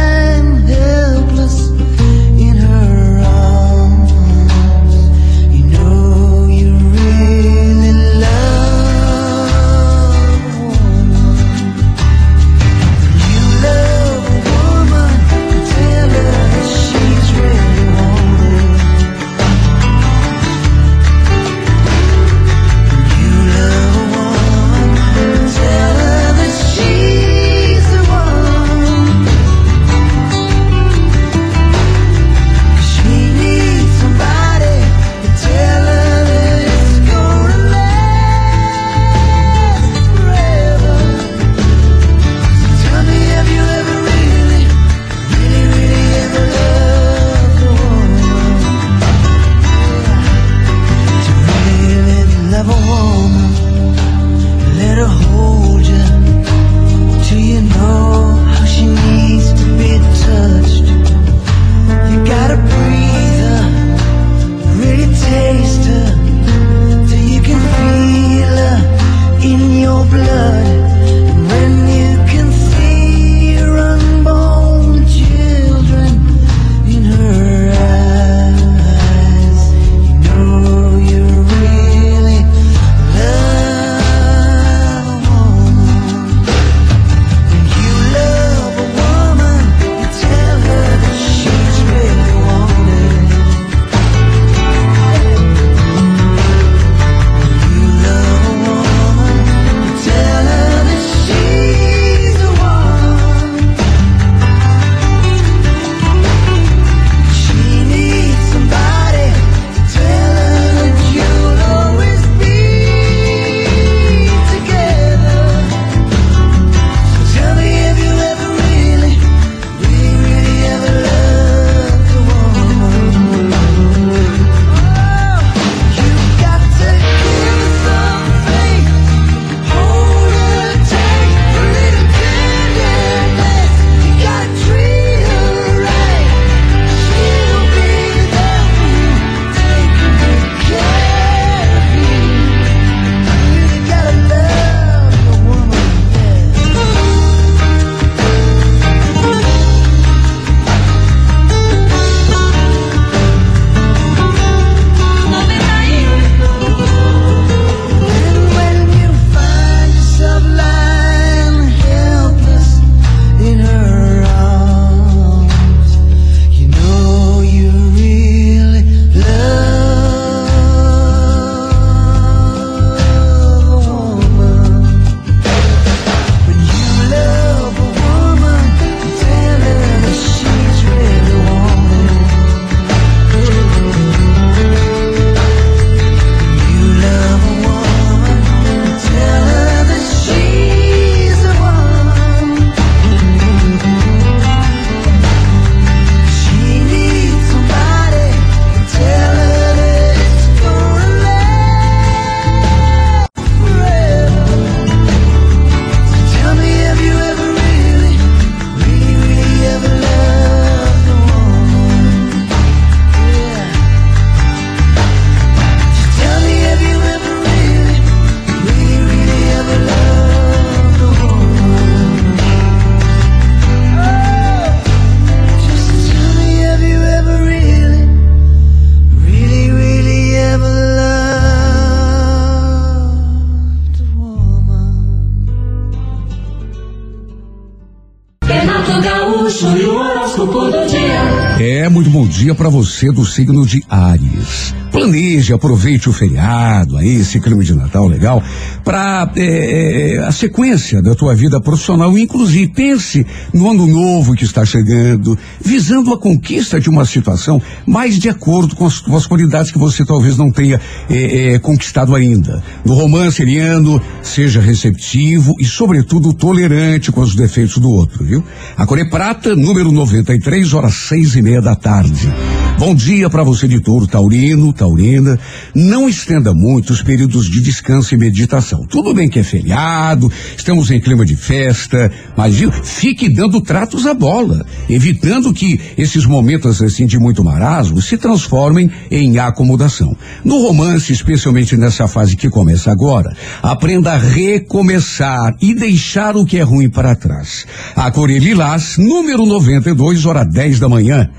[242.46, 244.72] dia para você do signo de Ares.
[244.92, 248.44] Planeje, aproveite o feriado, aí, esse clima de Natal legal,
[248.86, 252.16] para é, a sequência da tua vida profissional.
[252.16, 258.20] Inclusive, pense no ano novo que está chegando, visando a conquista de uma situação mais
[258.20, 260.80] de acordo com as, qualidades que você talvez não tenha
[261.10, 262.64] é, é, conquistado ainda.
[262.86, 268.44] No romance ariano, seja receptivo e, sobretudo, tolerante com os defeitos do outro, viu?
[268.78, 272.32] A Core Prata, número 93, horas seis e meia da tarde.
[272.78, 275.40] Bom dia para você de touro taurino, taurina.
[275.74, 278.75] Não estenda muito os períodos de descanso e meditação.
[278.90, 284.06] Tudo bem que é feriado, estamos em clima de festa, mas viu, fique dando tratos
[284.06, 290.16] à bola, evitando que esses momentos assim de muito marasmo se transformem em acomodação.
[290.44, 296.58] No romance, especialmente nessa fase que começa agora, aprenda a recomeçar e deixar o que
[296.58, 297.66] é ruim para trás.
[297.96, 301.30] A Corelilás, número 92, hora 10 da manhã.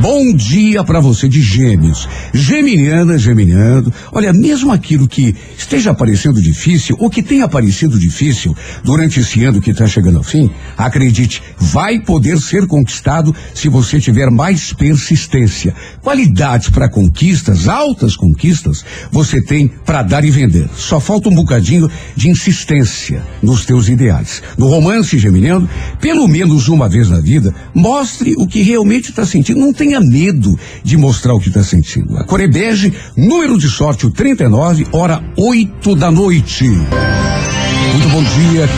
[0.00, 2.08] Bom dia para você de Gêmeos.
[2.32, 3.92] Geminiana, Geminiano.
[4.12, 9.60] Olha, mesmo aquilo que esteja parecendo difícil ou que tenha parecido difícil durante esse ano
[9.60, 15.74] que está chegando ao fim, acredite, vai poder ser conquistado se você tiver mais persistência.
[16.00, 20.68] Qualidades para conquistas, altas conquistas, você tem para dar e vender.
[20.76, 24.44] Só falta um bocadinho de insistência nos teus ideais.
[24.56, 25.68] No romance geminiano,
[26.00, 29.58] pelo menos uma vez na vida, mostre o que realmente está sentindo.
[29.58, 32.18] Não tenha medo de mostrar o que está sentindo.
[32.18, 36.68] A Corebege, número de sorte, o 39, hora 8 da noite.
[36.68, 38.68] Muito bom dia,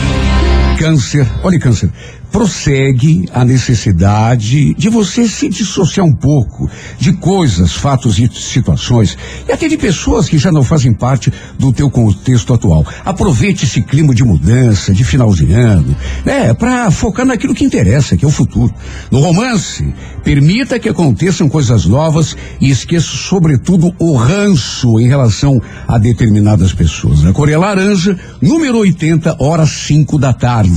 [0.81, 1.27] Câncer.
[1.43, 1.91] Olha, Câncer
[2.31, 9.17] prossegue a necessidade de você se dissociar um pouco de coisas, fatos e situações,
[9.47, 12.85] e até de pessoas que já não fazem parte do teu contexto atual.
[13.03, 18.15] Aproveite esse clima de mudança, de final de ano, né, para focar naquilo que interessa,
[18.15, 18.73] que é o futuro.
[19.11, 25.97] No romance, permita que aconteçam coisas novas e esqueça sobretudo o ranço em relação a
[25.97, 27.25] determinadas pessoas.
[27.25, 30.70] A Coreia Laranja, número 80, horas 5 da tarde.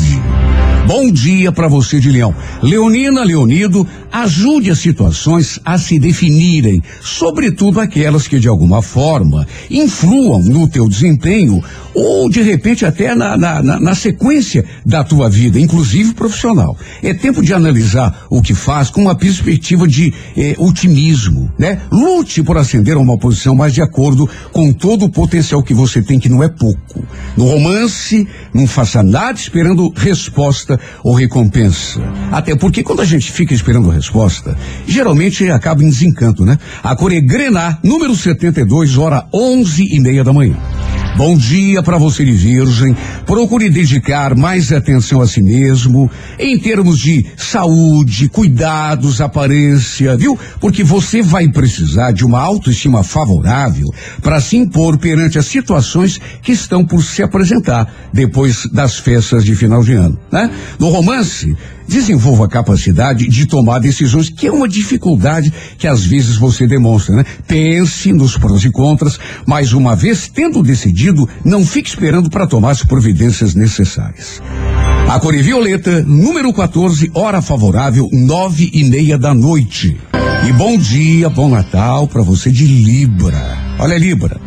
[0.87, 2.35] Bom dia para você de Leão.
[2.63, 10.41] Leonina, Leonido, ajude as situações a se definirem, sobretudo aquelas que de alguma forma influam
[10.41, 11.61] no teu desempenho
[11.93, 16.77] ou de repente até na, na, na, na sequência da tua vida, inclusive profissional.
[17.03, 21.81] É tempo de analisar o que faz com uma perspectiva de eh, otimismo, né?
[21.91, 26.01] Lute por ascender a uma posição mais de acordo com todo o potencial que você
[26.01, 27.05] tem, que não é pouco.
[27.37, 32.01] No romance, não faça nada esperando resposta ou recompensa.
[32.31, 34.04] Até porque quando a gente fica esperando resposta,
[34.87, 36.59] geralmente acaba em desencanto, né?
[36.83, 40.57] A cor é Grená, número 72, hora onze e meia da manhã.
[41.17, 42.97] Bom dia para você de virgem.
[43.25, 50.37] Procure dedicar mais atenção a si mesmo em termos de saúde, cuidados, aparência, viu?
[50.61, 56.51] Porque você vai precisar de uma autoestima favorável para se impor perante as situações que
[56.51, 60.51] estão por se apresentar depois das festas de final de ano, né?
[60.81, 61.57] No romance,
[61.87, 67.17] desenvolva a capacidade de tomar decisões, que é uma dificuldade que às vezes você demonstra,
[67.17, 67.25] né?
[67.47, 72.71] Pense nos prós e contras, mas uma vez tendo decidido, não fique esperando para tomar
[72.71, 74.41] as providências necessárias.
[75.09, 79.97] A cor violeta, número 14, hora favorável, nove e meia da noite.
[80.49, 83.59] E bom dia, bom Natal para você de Libra.
[83.79, 84.41] Olha, Libra.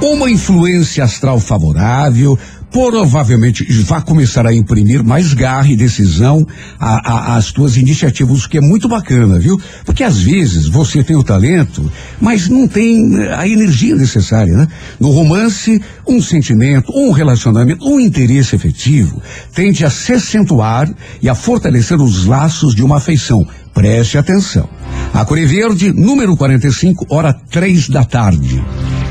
[0.00, 2.38] Uma influência astral favorável,
[2.72, 6.46] provavelmente vai começar a imprimir mais garra e decisão
[6.78, 9.60] às tuas iniciativas, o que é muito bacana, viu?
[9.84, 14.68] Porque às vezes você tem o talento, mas não tem a energia necessária, né?
[14.98, 19.22] No romance, um sentimento, um relacionamento, um interesse efetivo
[19.54, 23.46] tende a se acentuar e a fortalecer os laços de uma afeição.
[23.74, 24.68] Preste atenção.
[25.12, 28.62] A Cor Verde, número 45, hora três da tarde.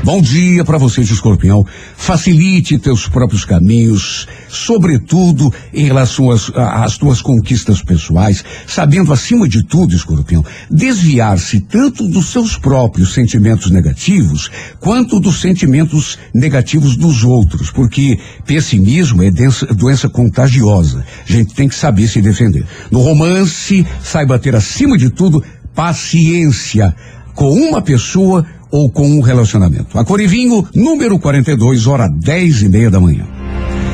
[0.04, 1.64] Bom dia para você de escorpião.
[1.96, 9.62] Facilite teus próprios caminhos, sobretudo em relação às, às tuas conquistas pessoais, sabendo acima de
[9.62, 14.50] tudo, escorpião, desviar-se tanto dos seus próprios sentimentos negativos
[14.80, 21.06] quanto dos sentimentos negativos dos outros, porque pessimismo é densa, doença contagiosa.
[21.28, 22.66] A gente tem que saber se defender.
[22.90, 26.92] No romance, saiba ter acima de tudo paciência
[27.34, 29.98] com uma pessoa ou com um relacionamento.
[29.98, 33.41] A Corivinho, número 42, hora dez e meia da manhã.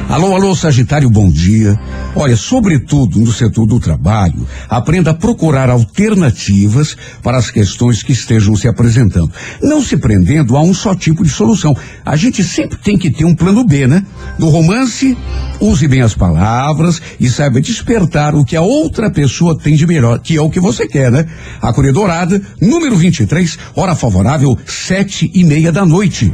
[0.09, 1.79] Alô, alô, Sagitário, bom dia.
[2.17, 8.57] Olha, sobretudo no setor do trabalho, aprenda a procurar alternativas para as questões que estejam
[8.57, 9.31] se apresentando.
[9.63, 11.77] Não se prendendo a um só tipo de solução.
[12.07, 14.03] A gente sempre tem que ter um plano B, né?
[14.39, 15.15] No romance,
[15.61, 20.19] use bem as palavras e saiba despertar o que a outra pessoa tem de melhor,
[20.21, 21.27] que é o que você quer, né?
[21.61, 26.33] A Coreia Dourada, número 23, hora favorável, sete e meia da noite.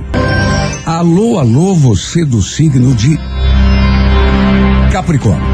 [0.87, 3.17] Alô, alô, você do signo de
[4.93, 5.47] Capricórnio.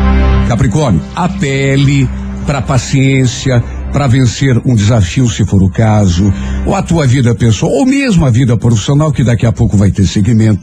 [0.49, 2.09] Capricórnio, apele
[2.45, 3.63] para paciência,
[3.93, 6.33] para vencer um desafio, se for o caso,
[6.67, 9.91] ou a tua vida pessoal, ou mesmo a vida profissional, que daqui a pouco vai
[9.91, 10.63] ter segmento.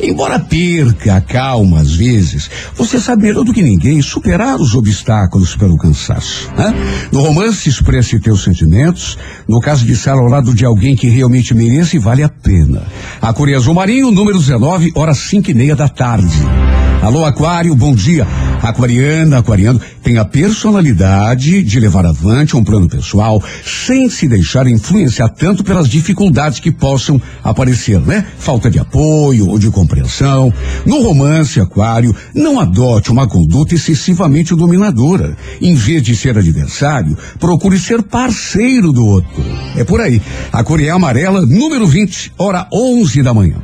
[0.00, 5.56] Embora perca a calma às vezes, você sabe melhor do que ninguém superar os obstáculos
[5.56, 6.50] pelo cansaço.
[6.56, 6.74] Né?
[7.12, 9.18] No romance, expresse teus sentimentos,
[9.48, 12.82] no caso de estar ao lado de alguém que realmente merece e vale a pena.
[13.20, 16.85] A Coreia Azul Marinho, número 19, horas cinco e meia da tarde.
[17.02, 18.26] Alô, Aquário, bom dia.
[18.62, 25.28] Aquariana, aquariano, tem a personalidade de levar avante um plano pessoal sem se deixar influenciar
[25.28, 28.26] tanto pelas dificuldades que possam aparecer, né?
[28.38, 30.52] Falta de apoio ou de compreensão.
[30.84, 35.36] No romance, Aquário, não adote uma conduta excessivamente dominadora.
[35.60, 39.44] Em vez de ser adversário, procure ser parceiro do outro.
[39.76, 40.20] É por aí.
[40.52, 43.56] A Coreia Amarela, número 20, hora 11 da manhã.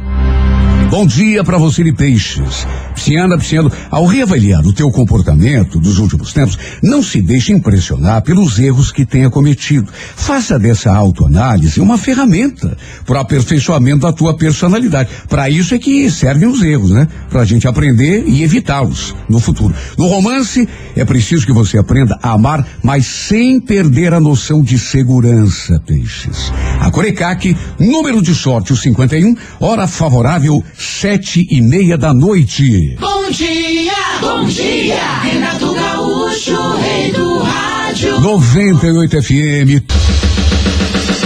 [0.93, 2.66] Bom dia para você de peixes.
[2.95, 8.59] Pisciana, pisciano, ao reavaliar o teu comportamento dos últimos tempos, não se deixe impressionar pelos
[8.59, 9.90] erros que tenha cometido.
[10.16, 15.11] Faça dessa autoanálise uma ferramenta para o aperfeiçoamento da tua personalidade.
[15.28, 17.09] Para isso é que servem os erros, né?
[17.30, 19.74] Para a gente aprender e evitá-los no futuro.
[19.97, 24.78] No romance, é preciso que você aprenda a amar, mas sem perder a noção de
[24.78, 26.53] segurança, peixes.
[26.80, 32.82] A Corecaque, número de sorte, o 51, hora favorável, sete e meia da noite.
[32.99, 38.20] Bom dia, bom dia, Renato Gaúcho, rei do rádio.
[38.20, 39.83] 98 FM.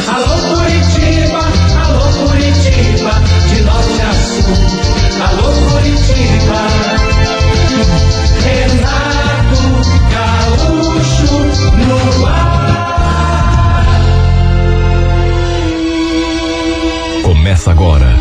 [0.06, 1.40] Alô Curitiba,
[1.82, 3.12] alô Curitiba,
[3.48, 4.54] de norte a sul.
[5.26, 6.60] Alô Curitiba,
[8.44, 9.62] Renato
[10.12, 11.32] Gaúcho
[11.86, 12.66] no ar.
[17.22, 18.14] Começa agora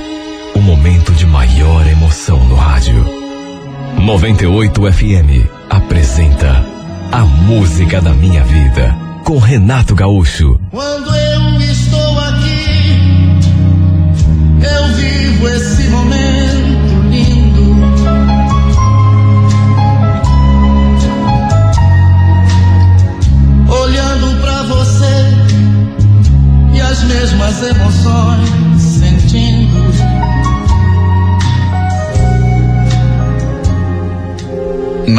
[0.56, 3.25] o momento de maior emoção no rádio.
[4.06, 6.64] 98 FM apresenta
[7.12, 10.60] A Música da Minha Vida com Renato Gaúcho.
[10.70, 11.55] Quando eu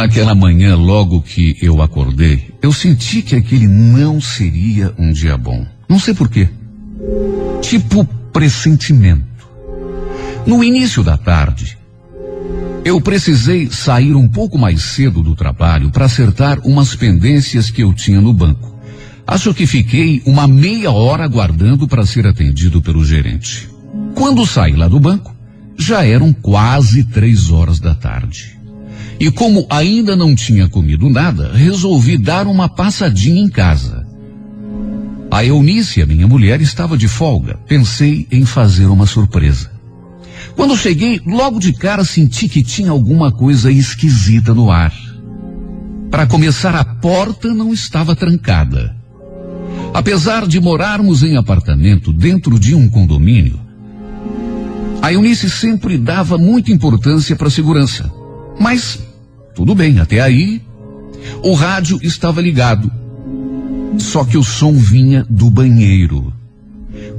[0.07, 5.67] Naquela manhã, logo que eu acordei, eu senti que aquele não seria um dia bom.
[5.89, 6.47] Não sei porquê.
[7.61, 9.49] Tipo pressentimento.
[10.45, 11.77] No início da tarde,
[12.85, 17.93] eu precisei sair um pouco mais cedo do trabalho para acertar umas pendências que eu
[17.93, 18.79] tinha no banco.
[19.27, 23.69] Acho que fiquei uma meia hora aguardando para ser atendido pelo gerente.
[24.15, 25.35] Quando saí lá do banco,
[25.77, 28.56] já eram quase três horas da tarde.
[29.19, 34.05] E como ainda não tinha comido nada, resolvi dar uma passadinha em casa.
[35.31, 37.59] A Eunice, a minha mulher, estava de folga.
[37.67, 39.71] Pensei em fazer uma surpresa.
[40.55, 44.93] Quando cheguei, logo de cara senti que tinha alguma coisa esquisita no ar.
[46.09, 48.95] Para começar, a porta não estava trancada.
[49.93, 53.59] Apesar de morarmos em apartamento dentro de um condomínio,
[55.01, 58.11] a Eunice sempre dava muita importância para a segurança.
[58.59, 58.99] Mas
[59.55, 60.61] tudo bem, até aí
[61.43, 62.91] o rádio estava ligado.
[63.97, 66.33] Só que o som vinha do banheiro.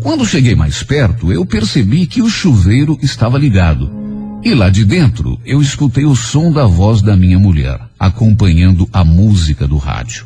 [0.03, 3.91] Quando cheguei mais perto, eu percebi que o chuveiro estava ligado.
[4.45, 9.03] E lá de dentro, eu escutei o som da voz da minha mulher, acompanhando a
[9.05, 10.25] música do rádio.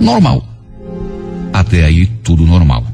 [0.00, 0.46] Normal.
[1.52, 2.84] Até aí, tudo normal.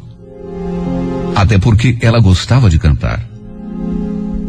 [1.34, 3.27] Até porque ela gostava de cantar.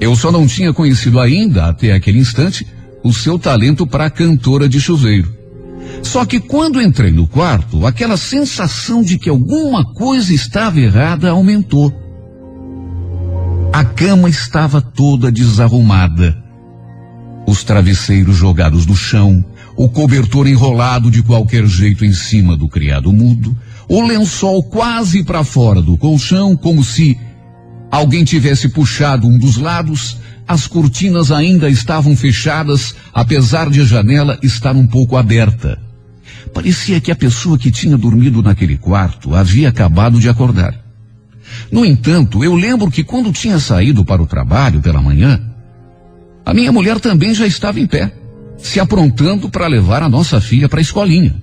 [0.02, 2.66] Eu só não tinha conhecido ainda, até aquele instante,
[3.04, 5.38] o seu talento para cantora de chuveiro.
[6.02, 11.94] Só que quando entrei no quarto, aquela sensação de que alguma coisa estava errada aumentou.
[13.74, 16.38] A cama estava toda desarrumada.
[17.46, 19.44] Os travesseiros jogados no chão,
[19.76, 23.56] o cobertor enrolado de qualquer jeito em cima do criado mudo,
[23.88, 27.18] o lençol quase para fora do colchão, como se
[27.92, 30.18] alguém tivesse puxado um dos lados,
[30.48, 35.80] as cortinas ainda estavam fechadas, apesar de a janela estar um pouco aberta.
[36.54, 40.74] Parecia que a pessoa que tinha dormido naquele quarto havia acabado de acordar.
[41.72, 45.40] No entanto, eu lembro que quando tinha saído para o trabalho pela manhã,
[46.46, 48.12] a minha mulher também já estava em pé,
[48.58, 51.36] se aprontando para levar a nossa filha para a escolinha.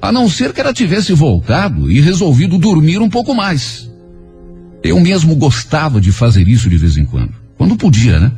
[0.00, 3.91] A não ser que ela tivesse voltado e resolvido dormir um pouco mais.
[4.82, 7.32] Eu mesmo gostava de fazer isso de vez em quando.
[7.56, 8.32] Quando podia, né?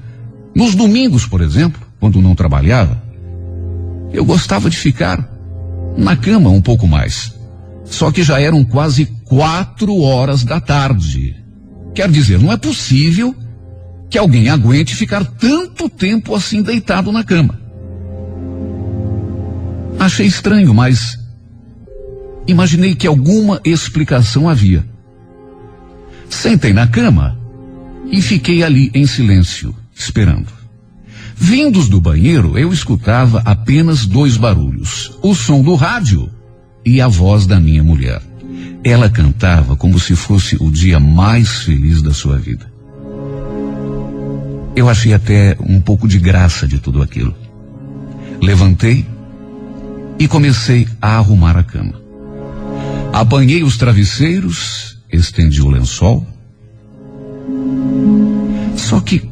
[0.55, 3.03] Nos domingos, por exemplo, quando não trabalhava,
[4.13, 5.29] eu gostava de ficar
[5.97, 7.35] na cama um pouco mais.
[7.85, 11.37] Só que já eram quase quatro horas da tarde.
[11.95, 13.35] Quer dizer, não é possível
[14.11, 17.59] que alguém aguente ficar tanto tempo assim deitado na cama.
[19.99, 21.19] Achei estranho, mas
[22.47, 24.85] imaginei que alguma explicação havia.
[26.29, 27.39] Sentei na cama
[28.11, 30.53] e fiquei ali em silêncio, esperando.
[31.37, 36.31] Vindos do banheiro, eu escutava apenas dois barulhos: o som do rádio
[36.85, 38.23] e a voz da minha mulher.
[38.85, 42.73] Ela cantava como se fosse o dia mais feliz da sua vida.
[44.77, 47.35] Eu achei até um pouco de graça de tudo aquilo.
[48.43, 49.07] Levantei
[50.19, 51.95] e comecei a arrumar a cama.
[53.13, 56.27] Apanhei os travesseiros, estendi o lençol.
[58.77, 59.29] Só que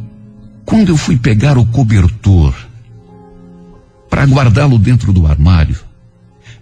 [0.65, 2.55] quando eu fui pegar o cobertor
[4.09, 5.79] para guardá-lo dentro do armário,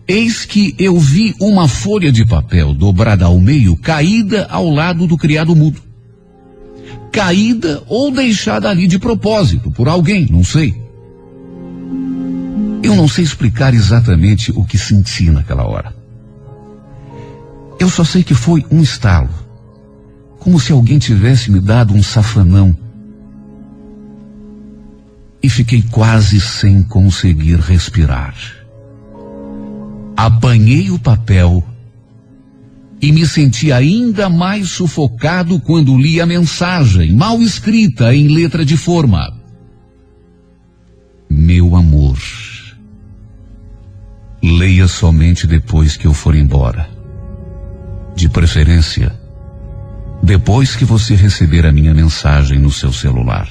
[0.06, 5.16] eis que eu vi uma folha de papel dobrada ao meio caída ao lado do
[5.16, 5.80] criado mudo.
[7.12, 10.74] Caída ou deixada ali de propósito por alguém, não sei.
[12.82, 15.99] Eu não sei explicar exatamente o que senti naquela hora.
[17.80, 19.30] Eu só sei que foi um estalo,
[20.38, 22.76] como se alguém tivesse me dado um safanão
[25.42, 28.34] e fiquei quase sem conseguir respirar.
[30.14, 31.64] Apanhei o papel
[33.00, 38.76] e me senti ainda mais sufocado quando li a mensagem, mal escrita em letra de
[38.76, 39.34] forma.
[41.30, 42.18] Meu amor,
[44.42, 46.99] leia somente depois que eu for embora.
[48.20, 49.18] De preferência,
[50.22, 53.48] depois que você receber a minha mensagem no seu celular.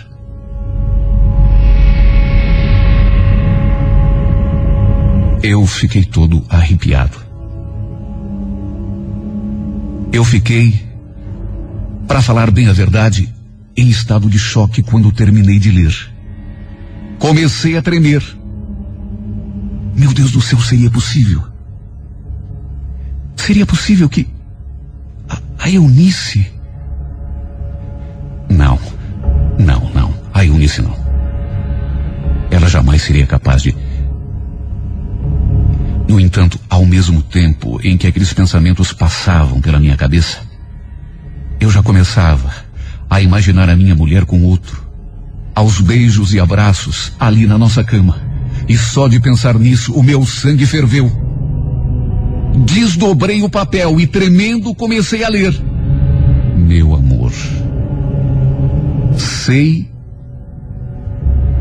[5.42, 7.18] Eu fiquei todo arrepiado.
[10.14, 10.80] Eu fiquei,
[12.08, 13.34] para falar bem a verdade,
[13.76, 16.14] em estado de choque quando terminei de ler.
[17.18, 18.24] Comecei a tremer.
[19.96, 21.42] Meu Deus do céu, seria possível?
[23.36, 24.38] Seria possível que
[25.60, 26.52] a, Eunice.
[28.50, 28.80] Não,
[29.60, 30.14] não, não.
[30.34, 30.98] A Eunice não.
[32.50, 33.76] Ela jamais seria capaz de
[36.10, 40.40] no entanto, ao mesmo tempo em que aqueles pensamentos passavam pela minha cabeça,
[41.60, 42.52] eu já começava
[43.08, 44.90] a imaginar a minha mulher com outro,
[45.54, 48.20] aos beijos e abraços ali na nossa cama.
[48.68, 51.12] E só de pensar nisso, o meu sangue ferveu.
[52.60, 55.54] Desdobrei o papel e, tremendo, comecei a ler.
[56.56, 57.32] Meu amor,
[59.18, 59.90] sei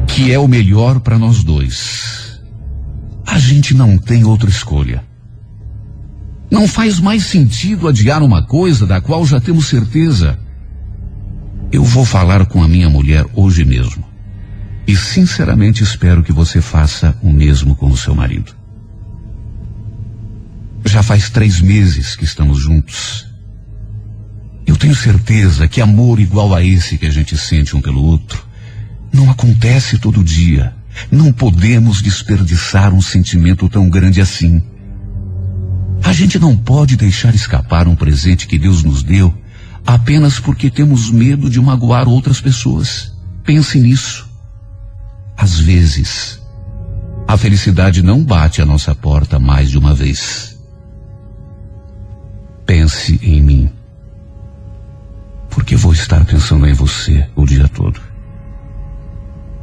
[0.06, 2.18] que é o melhor para nós dois
[3.28, 5.04] a gente não tem outra escolha.
[6.50, 10.38] Não faz mais sentido adiar uma coisa da qual já temos certeza.
[11.70, 14.02] Eu vou falar com a minha mulher hoje mesmo.
[14.86, 18.56] E sinceramente espero que você faça o mesmo com o seu marido.
[20.88, 23.26] Já faz três meses que estamos juntos.
[24.66, 28.42] Eu tenho certeza que amor igual a esse que a gente sente um pelo outro
[29.12, 30.74] não acontece todo dia.
[31.10, 34.62] Não podemos desperdiçar um sentimento tão grande assim.
[36.02, 39.32] A gente não pode deixar escapar um presente que Deus nos deu
[39.86, 43.12] apenas porque temos medo de magoar outras pessoas.
[43.44, 44.26] Pense nisso.
[45.36, 46.40] Às vezes,
[47.26, 50.57] a felicidade não bate à nossa porta mais de uma vez.
[52.88, 53.70] Pense em mim,
[55.50, 58.00] porque vou estar pensando em você o dia todo.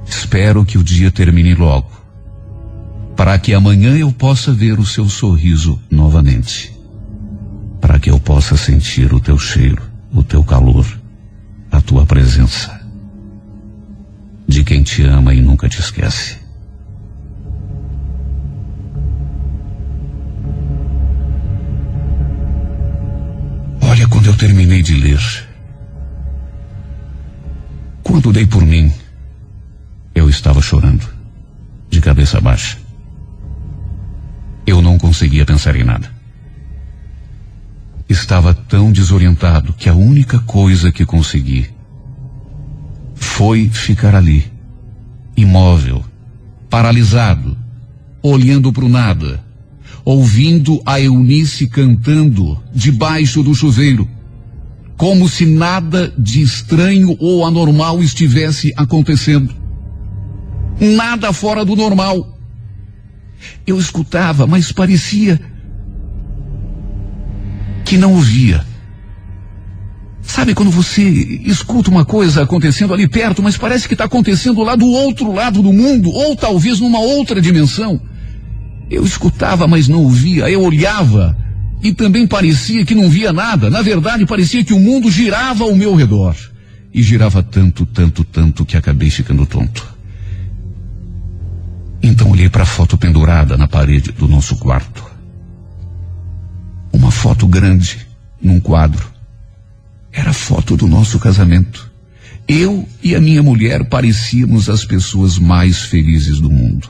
[0.06, 1.90] Espero que o dia termine logo,
[3.16, 6.72] para que amanhã eu possa ver o seu sorriso novamente,
[7.82, 9.82] para que eu possa sentir o teu cheiro,
[10.14, 10.86] o teu calor,
[11.72, 12.80] a tua presença,
[14.48, 16.45] de quem te ama e nunca te esquece.
[24.36, 25.48] Eu terminei de ler,
[28.04, 28.92] Quando dei por mim,
[30.14, 31.08] eu estava chorando,
[31.90, 32.78] de cabeça baixa.
[34.68, 36.12] Eu não conseguia pensar em nada.
[38.10, 41.70] Estava tão desorientado que a única coisa que consegui
[43.16, 44.52] foi ficar ali,
[45.38, 46.04] imóvel,
[46.70, 47.58] paralisado,
[48.22, 49.42] olhando para o nada,
[50.04, 54.08] ouvindo a Eunice cantando debaixo do chuveiro,
[54.98, 59.54] como se nada de estranho ou anormal estivesse acontecendo.
[60.80, 62.38] Nada fora do normal.
[63.68, 65.40] Eu escutava, mas parecia
[67.84, 68.66] que não ouvia.
[70.22, 74.76] Sabe quando você escuta uma coisa acontecendo ali perto, mas parece que está acontecendo lá
[74.76, 78.02] do outro lado do mundo, ou talvez numa outra dimensão?
[78.90, 80.50] Eu escutava, mas não ouvia.
[80.50, 81.38] Eu olhava
[81.82, 83.70] e também parecia que não via nada.
[83.70, 86.36] Na verdade, parecia que o mundo girava ao meu redor.
[86.94, 89.96] E girava tanto, tanto, tanto que acabei ficando tonto.
[92.02, 95.04] Então olhei para a foto pendurada na parede do nosso quarto.
[96.94, 98.08] Uma foto grande,
[98.42, 99.12] num quadro.
[100.12, 101.92] Era a foto do nosso casamento.
[102.48, 106.90] Eu e a minha mulher parecíamos as pessoas mais felizes do mundo.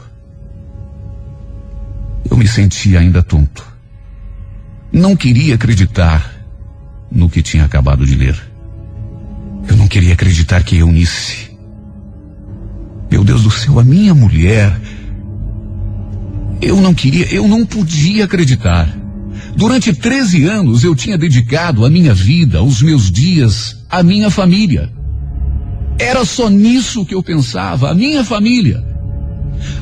[2.30, 3.75] Eu me sentia ainda tonto.
[4.96, 6.34] Não queria acreditar
[7.12, 8.42] no que tinha acabado de ler.
[9.68, 11.52] Eu não queria acreditar que Eunice,
[13.12, 14.80] meu Deus do céu, a minha mulher,
[16.62, 18.88] eu não queria, eu não podia acreditar.
[19.58, 24.90] Durante 13 anos eu tinha dedicado a minha vida, os meus dias, à minha família.
[26.00, 28.82] Era só nisso que eu pensava, a minha família.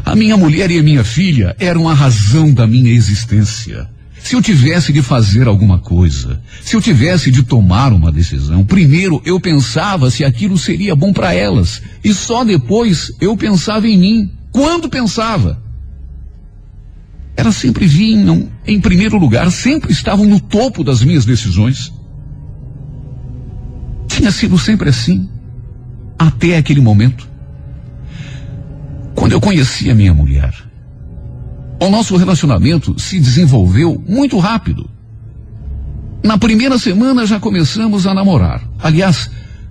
[0.03, 3.92] A minha mulher e a minha filha eram a razão da minha existência.
[4.23, 9.21] Se eu tivesse de fazer alguma coisa, se eu tivesse de tomar uma decisão, primeiro
[9.25, 14.31] eu pensava se aquilo seria bom para elas, e só depois eu pensava em mim.
[14.49, 15.61] Quando pensava?
[17.35, 21.91] Elas sempre vinham em primeiro lugar, sempre estavam no topo das minhas decisões.
[24.07, 25.27] Tinha sido sempre assim,
[26.17, 27.27] até aquele momento.
[29.13, 30.53] Quando eu conheci a minha mulher,
[31.87, 34.89] o nosso relacionamento se desenvolveu muito rápido.
[36.23, 38.63] Na primeira semana já começamos a namorar.
[38.79, 39.29] Aliás,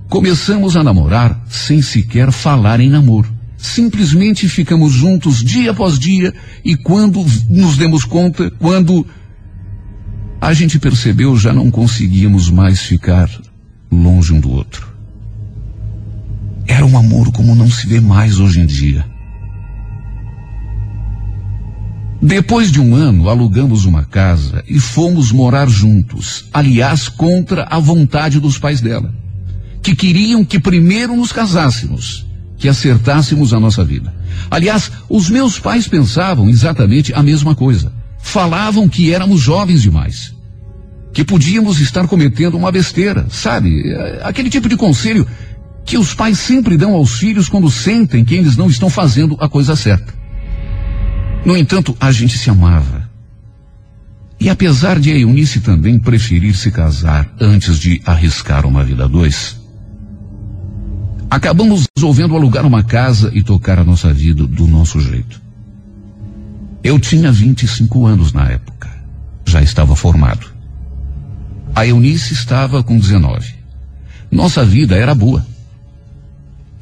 [0.08, 3.32] começamos a namorar sem sequer falar em namoro.
[3.56, 6.34] Simplesmente ficamos juntos dia após dia
[6.64, 9.06] e quando nos demos conta, quando
[10.40, 13.30] a gente percebeu, já não conseguíamos mais ficar
[13.90, 14.92] longe um do outro.
[16.66, 19.11] Era um amor como não se vê mais hoje em dia.
[22.22, 28.38] Depois de um ano, alugamos uma casa e fomos morar juntos, aliás, contra a vontade
[28.38, 29.12] dos pais dela,
[29.82, 32.24] que queriam que primeiro nos casássemos
[32.62, 34.14] que acertássemos a nossa vida.
[34.48, 37.92] Aliás, os meus pais pensavam exatamente a mesma coisa.
[38.20, 40.32] Falavam que éramos jovens demais.
[41.12, 43.82] Que podíamos estar cometendo uma besteira, sabe?
[44.22, 45.26] Aquele tipo de conselho
[45.84, 49.48] que os pais sempre dão aos filhos quando sentem que eles não estão fazendo a
[49.48, 50.21] coisa certa.
[51.44, 53.10] No entanto, a gente se amava.
[54.38, 59.08] E apesar de a Eunice também preferir se casar antes de arriscar uma vida a
[59.08, 59.62] dois,
[61.32, 65.40] Acabamos resolvendo alugar uma casa e tocar a nossa vida do nosso jeito.
[66.84, 68.90] Eu tinha 25 anos na época.
[69.46, 70.46] Já estava formado.
[71.74, 73.54] A Eunice estava com 19.
[74.30, 75.46] Nossa vida era boa.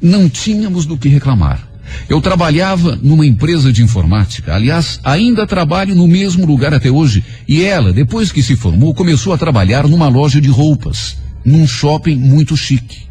[0.01, 1.65] Não tínhamos do que reclamar.
[2.09, 4.53] Eu trabalhava numa empresa de informática.
[4.53, 7.23] Aliás, ainda trabalho no mesmo lugar até hoje.
[7.47, 12.15] E ela, depois que se formou, começou a trabalhar numa loja de roupas, num shopping
[12.15, 13.03] muito chique.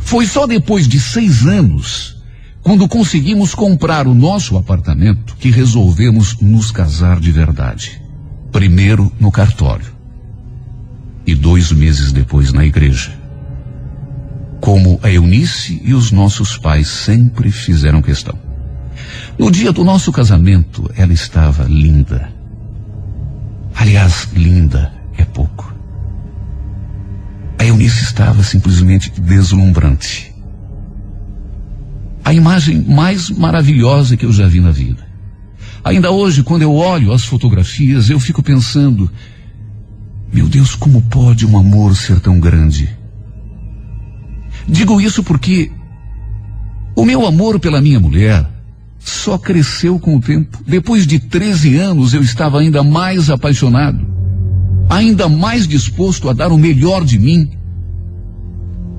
[0.00, 2.16] Foi só depois de seis anos,
[2.62, 8.00] quando conseguimos comprar o nosso apartamento, que resolvemos nos casar de verdade.
[8.50, 9.92] Primeiro no cartório
[11.26, 13.21] e dois meses depois na igreja.
[14.62, 18.38] Como a Eunice e os nossos pais sempre fizeram questão.
[19.36, 22.32] No dia do nosso casamento, ela estava linda.
[23.74, 25.74] Aliás, linda é pouco.
[27.58, 30.32] A Eunice estava simplesmente deslumbrante.
[32.24, 35.04] A imagem mais maravilhosa que eu já vi na vida.
[35.82, 39.10] Ainda hoje, quando eu olho as fotografias, eu fico pensando:
[40.32, 43.01] meu Deus, como pode um amor ser tão grande?
[44.66, 45.70] Digo isso porque
[46.94, 48.46] o meu amor pela minha mulher
[48.98, 50.58] só cresceu com o tempo.
[50.66, 54.12] Depois de 13 anos, eu estava ainda mais apaixonado
[54.92, 57.50] ainda mais disposto a dar o melhor de mim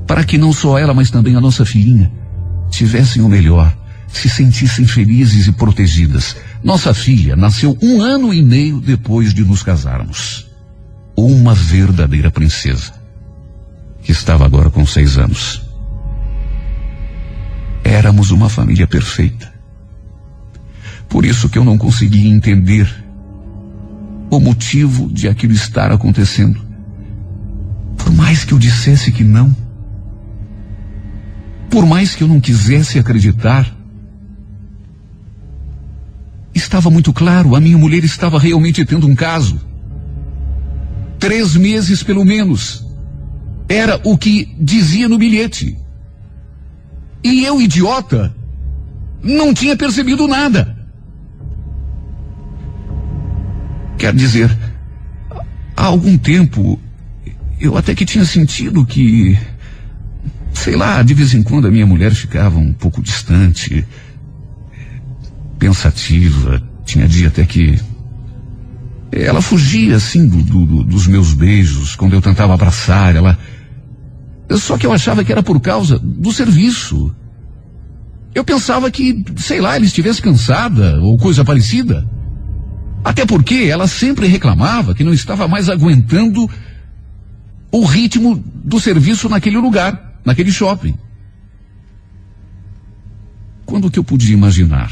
[0.07, 2.11] para que não só ela, mas também a nossa filhinha
[2.69, 3.75] tivessem o melhor,
[4.07, 6.35] se sentissem felizes e protegidas.
[6.63, 10.47] Nossa filha nasceu um ano e meio depois de nos casarmos.
[11.15, 12.91] Uma verdadeira princesa,
[14.03, 15.63] que estava agora com seis anos.
[17.83, 19.51] Éramos uma família perfeita.
[21.09, 22.87] Por isso que eu não conseguia entender
[24.29, 26.59] o motivo de aquilo estar acontecendo.
[27.97, 29.55] Por mais que eu dissesse que não,
[31.69, 33.71] por mais que eu não quisesse acreditar,
[36.53, 39.59] estava muito claro, a minha mulher estava realmente tendo um caso.
[41.19, 42.85] Três meses pelo menos.
[43.67, 45.77] Era o que dizia no bilhete.
[47.23, 48.35] E eu, idiota,
[49.23, 50.75] não tinha percebido nada.
[53.97, 54.51] Quer dizer,
[55.75, 56.79] há algum tempo
[57.59, 59.37] eu até que tinha sentido que,
[60.53, 63.85] sei lá, de vez em quando a minha mulher ficava um pouco distante,
[65.57, 66.61] pensativa.
[66.83, 67.79] Tinha dia até que
[69.09, 73.15] ela fugia assim do, do, dos meus beijos quando eu tentava abraçar.
[73.15, 73.39] Ela
[74.57, 77.13] só que eu achava que era por causa do serviço.
[78.33, 82.07] Eu pensava que, sei lá, ela estivesse cansada ou coisa parecida.
[83.03, 86.49] Até porque ela sempre reclamava que não estava mais aguentando
[87.71, 90.95] o ritmo do serviço naquele lugar, naquele shopping.
[93.65, 94.91] Quando que eu podia imaginar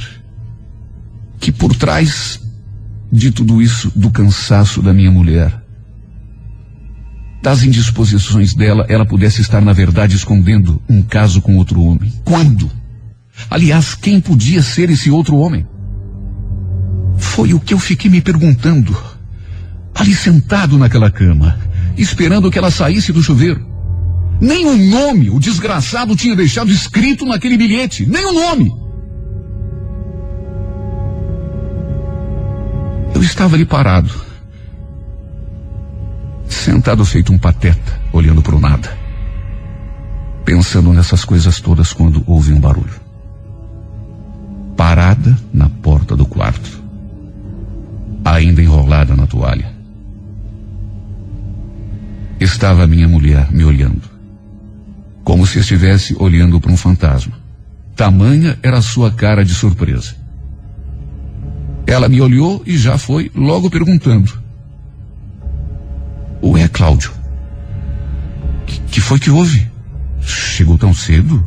[1.39, 2.39] que por trás
[3.11, 5.60] de tudo isso, do cansaço da minha mulher,
[7.41, 12.13] das indisposições dela, ela pudesse estar, na verdade, escondendo um caso com outro homem?
[12.23, 12.69] Quando?
[13.49, 15.65] Aliás, quem podia ser esse outro homem?
[17.17, 18.95] Foi o que eu fiquei me perguntando,
[19.95, 21.57] ali sentado naquela cama,
[21.97, 23.65] esperando que ela saísse do chuveiro.
[24.39, 28.71] Nem o nome o desgraçado tinha deixado escrito naquele bilhete, nem o nome.
[33.13, 34.11] Eu estava ali parado,
[36.53, 38.97] sentado feito um pateta, olhando para o nada,
[40.45, 42.99] pensando nessas coisas todas quando ouvi um barulho.
[44.75, 46.81] Parada na porta do quarto,
[48.25, 49.81] ainda enrolada na toalha
[52.43, 54.01] estava minha mulher me olhando,
[55.23, 57.33] como se estivesse olhando para um fantasma.
[57.95, 60.15] Tamanha era a sua cara de surpresa.
[61.85, 64.40] Ela me olhou e já foi logo perguntando:
[66.43, 67.11] Ué, Cláudio,
[68.65, 69.69] que, que foi que houve?
[70.21, 71.43] Chegou tão cedo?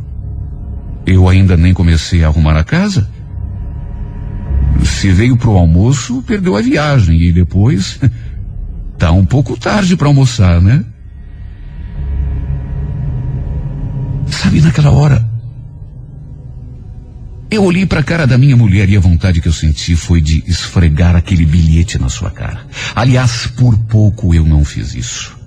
[1.05, 3.09] Eu ainda nem comecei a arrumar a casa.
[4.83, 7.99] Se veio pro almoço, perdeu a viagem e depois
[8.97, 10.83] Tá um pouco tarde para almoçar, né?
[14.27, 15.29] Sabe, naquela hora,
[17.55, 20.21] eu olhei para a cara da minha mulher e a vontade que eu senti foi
[20.21, 22.65] de esfregar aquele bilhete na sua cara.
[22.93, 25.37] Aliás, por pouco eu não fiz isso.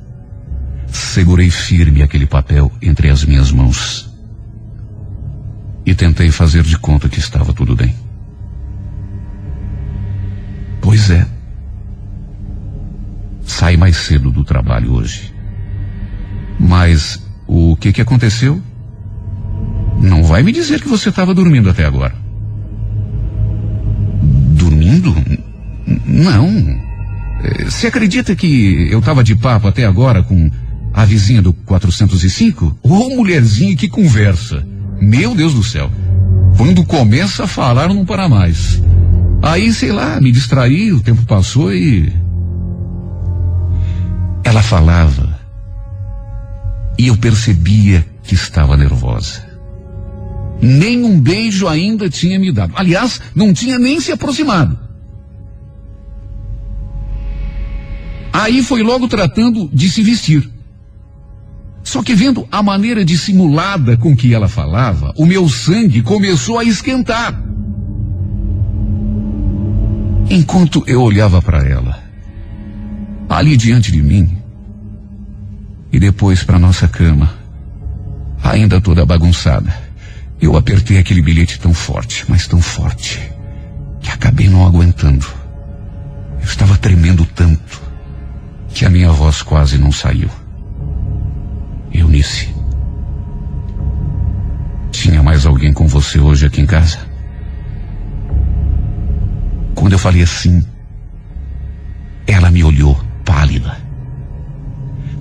[0.86, 4.09] Segurei firme aquele papel entre as minhas mãos
[5.84, 7.94] e tentei fazer de conta que estava tudo bem.
[10.80, 11.26] Pois é.
[13.44, 15.34] Sai mais cedo do trabalho hoje.
[16.59, 18.62] Mas o que que aconteceu?
[20.01, 22.14] Não vai me dizer que você estava dormindo até agora.
[24.55, 25.14] Dormindo?
[26.07, 26.49] Não.
[27.42, 30.51] É, você acredita que eu estava de papo até agora com
[30.92, 32.78] a vizinha do 405?
[32.82, 34.66] Ô oh, mulherzinha que conversa.
[35.01, 35.90] Meu Deus do céu.
[36.57, 38.82] Quando começa a falar, não para mais.
[39.42, 42.12] Aí, sei lá, me distraí, o tempo passou e
[44.42, 45.38] ela falava
[46.99, 49.47] e eu percebia que estava nervosa.
[50.61, 52.72] Nem um beijo ainda tinha me dado.
[52.76, 54.78] Aliás, não tinha nem se aproximado.
[58.32, 60.48] Aí foi logo tratando de se vestir.
[61.82, 66.64] Só que vendo a maneira dissimulada com que ela falava, o meu sangue começou a
[66.64, 67.42] esquentar.
[70.30, 71.98] Enquanto eu olhava para ela,
[73.28, 74.36] ali diante de mim,
[75.90, 77.34] e depois para nossa cama,
[78.42, 79.88] ainda toda bagunçada.
[80.41, 83.20] Eu apertei aquele bilhete tão forte, mas tão forte,
[84.01, 85.26] que acabei não aguentando.
[86.39, 87.82] Eu estava tremendo tanto
[88.68, 90.30] que a minha voz quase não saiu.
[91.93, 92.55] Eunice,
[94.93, 96.99] tinha mais alguém com você hoje aqui em casa?
[99.74, 100.64] Quando eu falei assim,
[102.26, 103.78] ela me olhou pálida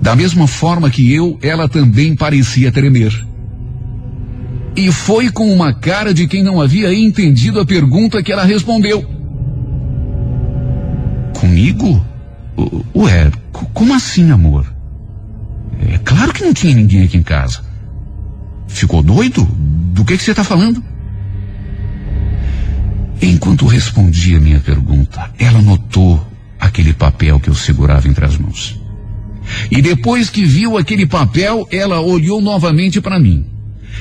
[0.00, 3.27] Da mesma forma que eu, ela também parecia tremer.
[4.78, 9.02] E foi com uma cara de quem não havia entendido a pergunta que ela respondeu.
[11.34, 12.00] Comigo?
[12.94, 13.28] Ué,
[13.74, 14.72] como assim, amor?
[15.92, 17.60] É claro que não tinha ninguém aqui em casa.
[18.68, 19.42] Ficou doido?
[19.42, 20.80] Do que, que você está falando?
[23.20, 26.24] Enquanto respondia minha pergunta, ela notou
[26.60, 28.80] aquele papel que eu segurava entre as mãos.
[29.72, 33.57] E depois que viu aquele papel, ela olhou novamente para mim.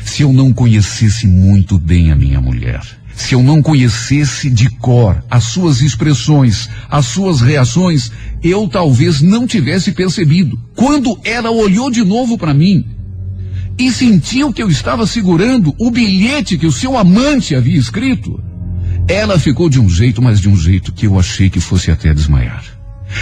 [0.08, 2.82] Se eu não conhecesse muito bem a minha mulher,
[3.14, 8.10] se eu não conhecesse de cor as suas expressões, as suas reações,
[8.41, 10.58] eu talvez não tivesse percebido.
[10.76, 12.88] Quando ela olhou de novo para mim
[13.78, 18.41] e sentiu que eu estava segurando o bilhete que o seu amante havia escrito,
[19.10, 22.14] ela ficou de um jeito, mas de um jeito que eu achei que fosse até
[22.14, 22.64] desmaiar.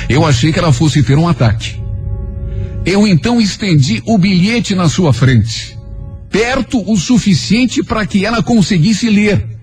[0.07, 1.83] Eu achei que ela fosse ter um ataque.
[2.85, 5.74] Eu então estendi o bilhete na sua frente,
[6.35, 9.57] perto o suficiente para que ela conseguisse ler,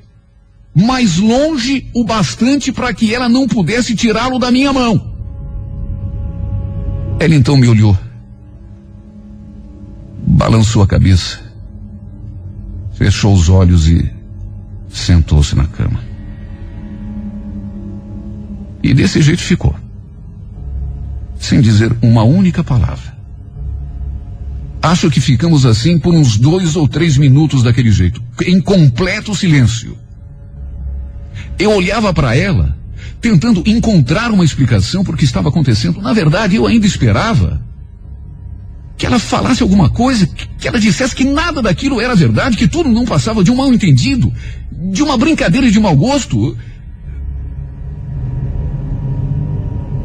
[0.74, 5.14] mas longe o bastante para que ela não pudesse tirá-lo da minha mão.
[7.20, 7.94] Ela então me olhou,
[10.26, 11.40] balançou a cabeça,
[12.94, 14.10] fechou os olhos e
[14.88, 16.00] sentou-se na cama.
[18.82, 19.76] E desse jeito ficou.
[21.38, 23.11] Sem dizer uma única palavra.
[24.82, 29.96] Acho que ficamos assim por uns dois ou três minutos daquele jeito, em completo silêncio.
[31.56, 32.76] Eu olhava para ela,
[33.20, 36.02] tentando encontrar uma explicação para o que estava acontecendo.
[36.02, 37.62] Na verdade, eu ainda esperava
[38.96, 42.88] que ela falasse alguma coisa, que ela dissesse que nada daquilo era verdade, que tudo
[42.88, 44.32] não passava de um mal entendido,
[44.92, 46.56] de uma brincadeira de mau gosto.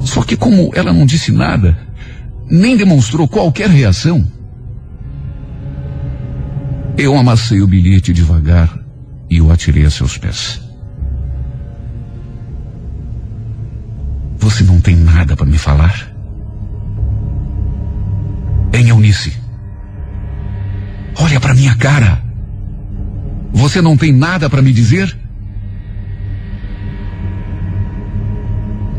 [0.02, 1.76] Só que como ela não disse nada,
[2.50, 4.37] nem demonstrou qualquer reação,
[6.98, 8.76] eu amassei o bilhete devagar
[9.30, 10.60] e o atirei a seus pés.
[14.40, 16.12] Você não tem nada para me falar?
[18.74, 19.34] Em Eunice,
[21.20, 22.24] olha para minha cara.
[23.54, 25.16] Você não tem nada para me dizer?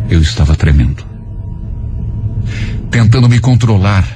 [0.09, 1.05] Eu estava tremendo.
[2.91, 4.07] Tentando me controlar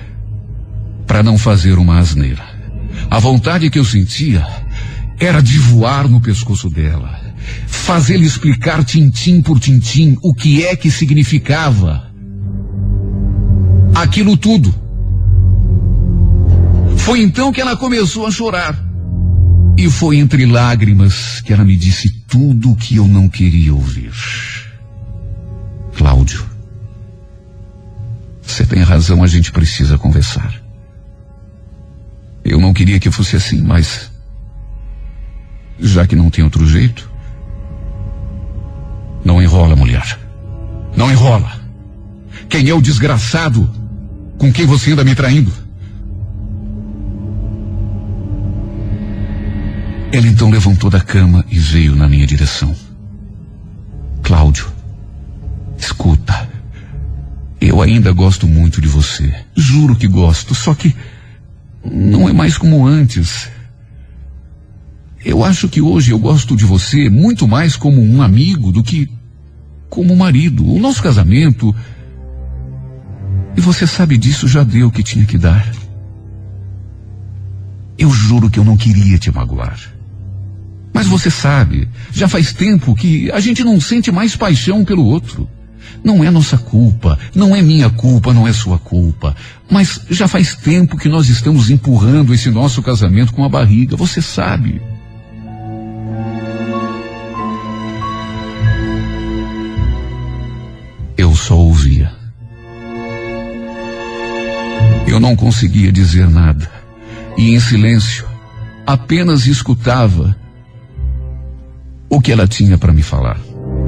[1.07, 2.52] para não fazer uma asneira.
[3.13, 4.43] A vontade que eu sentia
[5.21, 7.21] era de voar no pescoço dela,
[7.67, 12.11] fazê-la explicar tintim por tintim o que é que significava
[13.95, 14.75] aquilo tudo.
[16.97, 18.83] Foi então que ela começou a chorar.
[19.77, 24.11] E foi entre lágrimas que ela me disse tudo o que eu não queria ouvir.
[25.95, 26.47] Cláudio,
[28.41, 30.62] você tem razão, a gente precisa conversar.
[32.45, 34.11] Eu não queria que fosse assim, mas.
[35.79, 37.11] Já que não tem outro jeito.
[39.25, 40.19] Não enrola, mulher.
[40.97, 41.53] Não enrola.
[42.49, 43.71] Quem é o desgraçado
[44.39, 45.53] com quem você anda me traindo?
[50.13, 52.75] Ela então levantou da cama e veio na minha direção.
[54.23, 54.71] Cláudio,
[55.83, 56.49] Escuta,
[57.61, 59.35] eu ainda gosto muito de você.
[59.57, 60.95] Juro que gosto, só que
[61.85, 63.51] não é mais como antes.
[65.25, 69.09] Eu acho que hoje eu gosto de você muito mais como um amigo do que
[69.89, 70.67] como marido.
[70.67, 71.75] O nosso casamento.
[73.57, 75.71] E você sabe disso, já deu o que tinha que dar.
[77.99, 79.79] Eu juro que eu não queria te magoar.
[80.93, 85.49] Mas você sabe, já faz tempo que a gente não sente mais paixão pelo outro.
[86.03, 89.35] Não é nossa culpa, não é minha culpa, não é sua culpa.
[89.71, 94.21] Mas já faz tempo que nós estamos empurrando esse nosso casamento com a barriga, você
[94.21, 94.81] sabe.
[101.17, 102.13] Eu só ouvia.
[105.07, 106.71] Eu não conseguia dizer nada.
[107.37, 108.27] E em silêncio,
[108.87, 110.37] apenas escutava
[112.09, 113.39] o que ela tinha para me falar.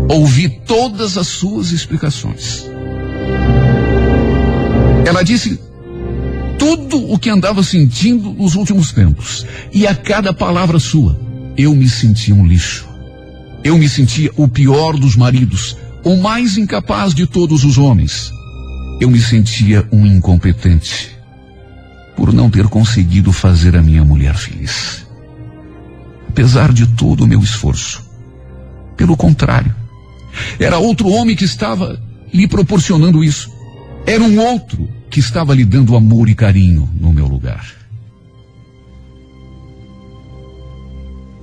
[0.08, 2.64] Ouvi todas as suas explicações.
[5.06, 5.58] Ela disse
[6.58, 9.46] tudo o que andava sentindo nos últimos tempos.
[9.72, 11.18] E a cada palavra sua,
[11.56, 12.88] eu me sentia um lixo.
[13.62, 18.30] Eu me sentia o pior dos maridos, o mais incapaz de todos os homens.
[19.00, 21.14] Eu me sentia um incompetente
[22.16, 25.06] por não ter conseguido fazer a minha mulher feliz.
[26.28, 28.04] Apesar de todo o meu esforço.
[28.96, 29.74] Pelo contrário,
[30.58, 32.00] era outro homem que estava
[32.32, 33.52] lhe proporcionando isso.
[34.06, 37.64] Era um outro que estava lhe dando amor e carinho no meu lugar.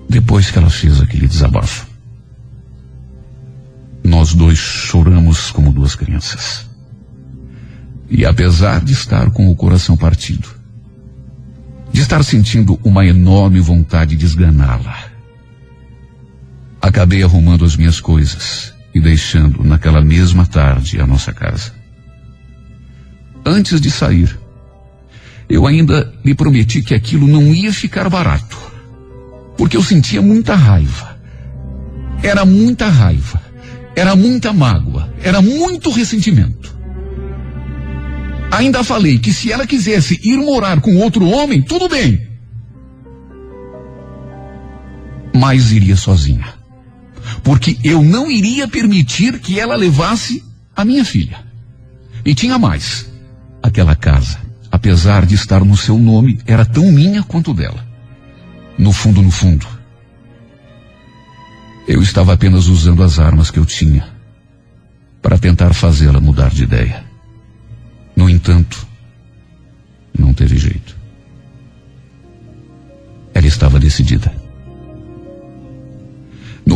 [0.09, 1.87] Depois que ela fez aquele desabafo,
[4.03, 6.65] nós dois choramos como duas crianças.
[8.09, 10.49] E apesar de estar com o coração partido,
[11.93, 15.05] de estar sentindo uma enorme vontade de esganá-la,
[16.81, 21.73] acabei arrumando as minhas coisas e deixando naquela mesma tarde a nossa casa.
[23.45, 24.37] Antes de sair,
[25.49, 28.57] eu ainda lhe prometi que aquilo não ia ficar barato,
[29.57, 31.19] porque eu sentia muita raiva.
[32.23, 33.41] Era muita raiva,
[33.95, 36.71] era muita mágoa, era muito ressentimento.
[38.51, 42.27] Ainda falei que se ela quisesse ir morar com outro homem, tudo bem.
[45.33, 46.60] Mas iria sozinha.
[47.43, 50.43] Porque eu não iria permitir que ela levasse
[50.75, 51.39] a minha filha.
[52.23, 53.09] E tinha mais.
[53.63, 54.39] Aquela casa,
[54.71, 57.85] apesar de estar no seu nome, era tão minha quanto dela.
[58.77, 59.67] No fundo, no fundo,
[61.87, 64.07] eu estava apenas usando as armas que eu tinha
[65.21, 67.03] para tentar fazê-la mudar de ideia.
[68.15, 68.87] No entanto,
[70.17, 70.97] não teve jeito.
[73.33, 74.40] Ela estava decidida.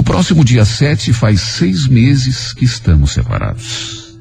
[0.05, 4.15] Próximo dia 7 faz seis meses que estamos separados.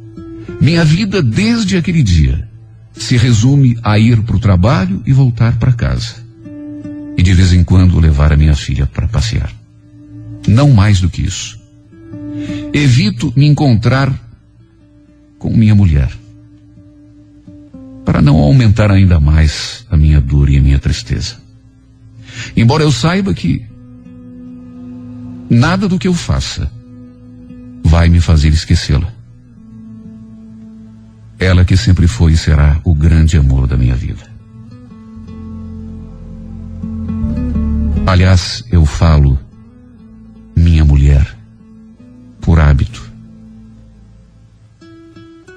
[0.58, 2.48] Minha vida desde aquele dia
[2.94, 6.16] se resume a ir para o trabalho e voltar para casa.
[7.18, 9.52] E de vez em quando levar a minha filha para passear.
[10.48, 11.60] Não mais do que isso.
[12.72, 14.12] Evito me encontrar
[15.38, 16.10] com minha mulher
[18.06, 21.36] para não aumentar ainda mais a minha dor e a minha tristeza.
[22.56, 23.64] Embora eu saiba que
[25.54, 26.70] nada do que eu faça
[27.84, 29.12] vai me fazer esquecê-la.
[31.38, 34.32] Ela que sempre foi e será o grande amor da minha vida.
[38.06, 39.38] Aliás, eu falo
[40.56, 41.26] minha mulher
[42.40, 43.02] por hábito.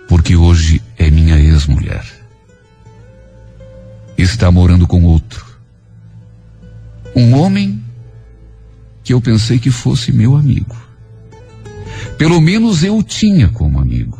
[0.08, 2.18] Porque hoje é minha ex-mulher
[4.18, 5.46] está morando com outro.
[7.16, 7.84] Um homem
[9.08, 10.76] que eu pensei que fosse meu amigo.
[12.18, 14.20] Pelo menos eu o tinha como amigo.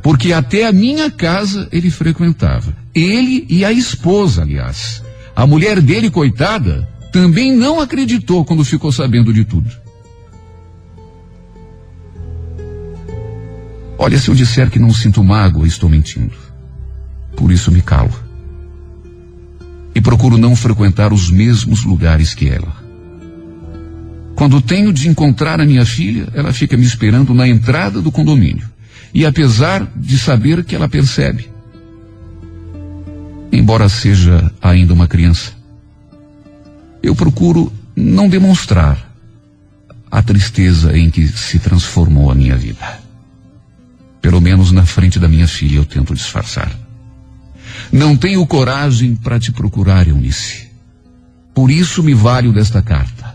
[0.00, 2.72] Porque até a minha casa ele frequentava.
[2.94, 5.02] Ele e a esposa, aliás.
[5.34, 9.68] A mulher dele, coitada, também não acreditou quando ficou sabendo de tudo.
[13.98, 16.36] Olha, se eu disser que não sinto mágoa, estou mentindo.
[17.34, 18.14] Por isso me calo
[19.92, 22.83] e procuro não frequentar os mesmos lugares que ela.
[24.34, 28.68] Quando tenho de encontrar a minha filha, ela fica me esperando na entrada do condomínio.
[29.12, 31.48] E apesar de saber que ela percebe,
[33.52, 35.52] embora seja ainda uma criança,
[37.02, 39.14] eu procuro não demonstrar
[40.10, 42.98] a tristeza em que se transformou a minha vida.
[44.20, 46.72] Pelo menos na frente da minha filha eu tento disfarçar.
[47.92, 50.68] Não tenho coragem para te procurar, Eunice.
[51.54, 53.33] Por isso me valho desta carta.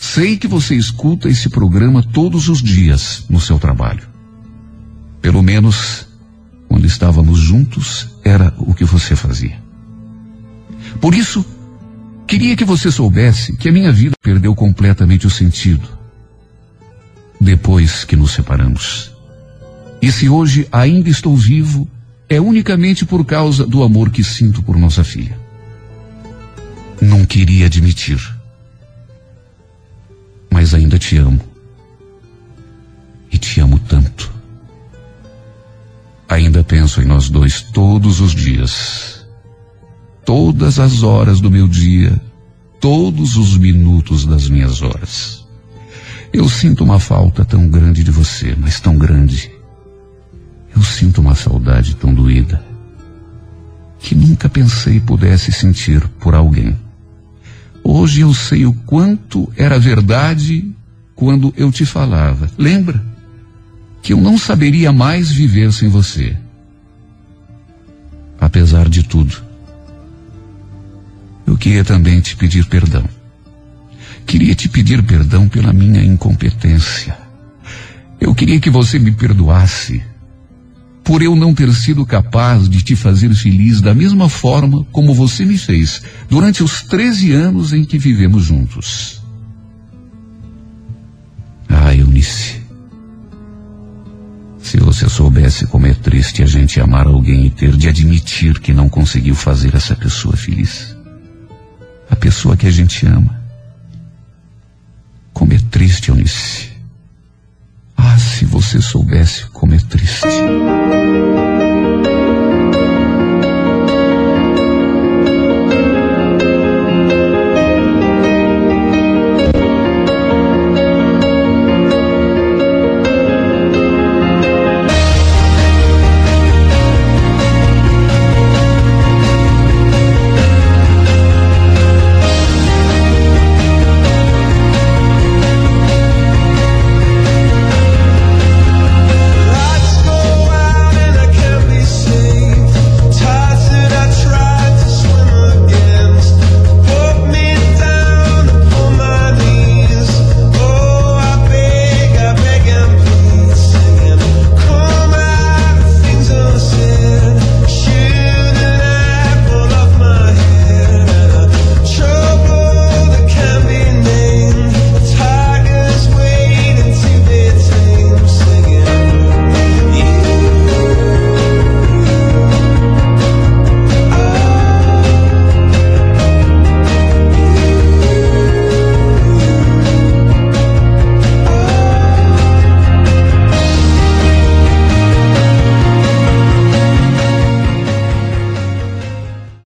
[0.00, 4.08] Sei que você escuta esse programa todos os dias no seu trabalho.
[5.20, 6.06] Pelo menos,
[6.66, 9.62] quando estávamos juntos, era o que você fazia.
[11.02, 11.44] Por isso,
[12.26, 15.86] queria que você soubesse que a minha vida perdeu completamente o sentido
[17.38, 19.14] depois que nos separamos.
[20.00, 21.86] E se hoje ainda estou vivo,
[22.26, 25.38] é unicamente por causa do amor que sinto por nossa filha.
[27.02, 28.39] Não queria admitir,
[30.50, 31.40] mas ainda te amo.
[33.30, 34.30] E te amo tanto.
[36.28, 39.26] Ainda penso em nós dois todos os dias,
[40.24, 42.20] todas as horas do meu dia,
[42.80, 45.46] todos os minutos das minhas horas.
[46.32, 49.50] Eu sinto uma falta tão grande de você, mas tão grande
[50.74, 52.64] eu sinto uma saudade tão doída
[53.98, 56.76] que nunca pensei pudesse sentir por alguém.
[57.92, 60.72] Hoje eu sei o quanto era verdade
[61.12, 62.48] quando eu te falava.
[62.56, 63.04] Lembra?
[64.00, 66.36] Que eu não saberia mais viver sem você.
[68.40, 69.42] Apesar de tudo,
[71.44, 73.08] eu queria também te pedir perdão.
[74.24, 77.18] Queria te pedir perdão pela minha incompetência.
[78.20, 80.00] Eu queria que você me perdoasse
[81.10, 85.44] por eu não ter sido capaz de te fazer feliz da mesma forma como você
[85.44, 89.20] me fez durante os 13 anos em que vivemos juntos.
[91.68, 92.62] Ah, Eunice.
[94.62, 98.72] Se você soubesse como é triste a gente amar alguém e ter de admitir que
[98.72, 100.96] não conseguiu fazer essa pessoa feliz.
[102.08, 103.42] A pessoa que a gente ama.
[105.32, 106.69] Como é triste, Eunice.
[108.02, 110.26] Ah, se você soubesse como é triste.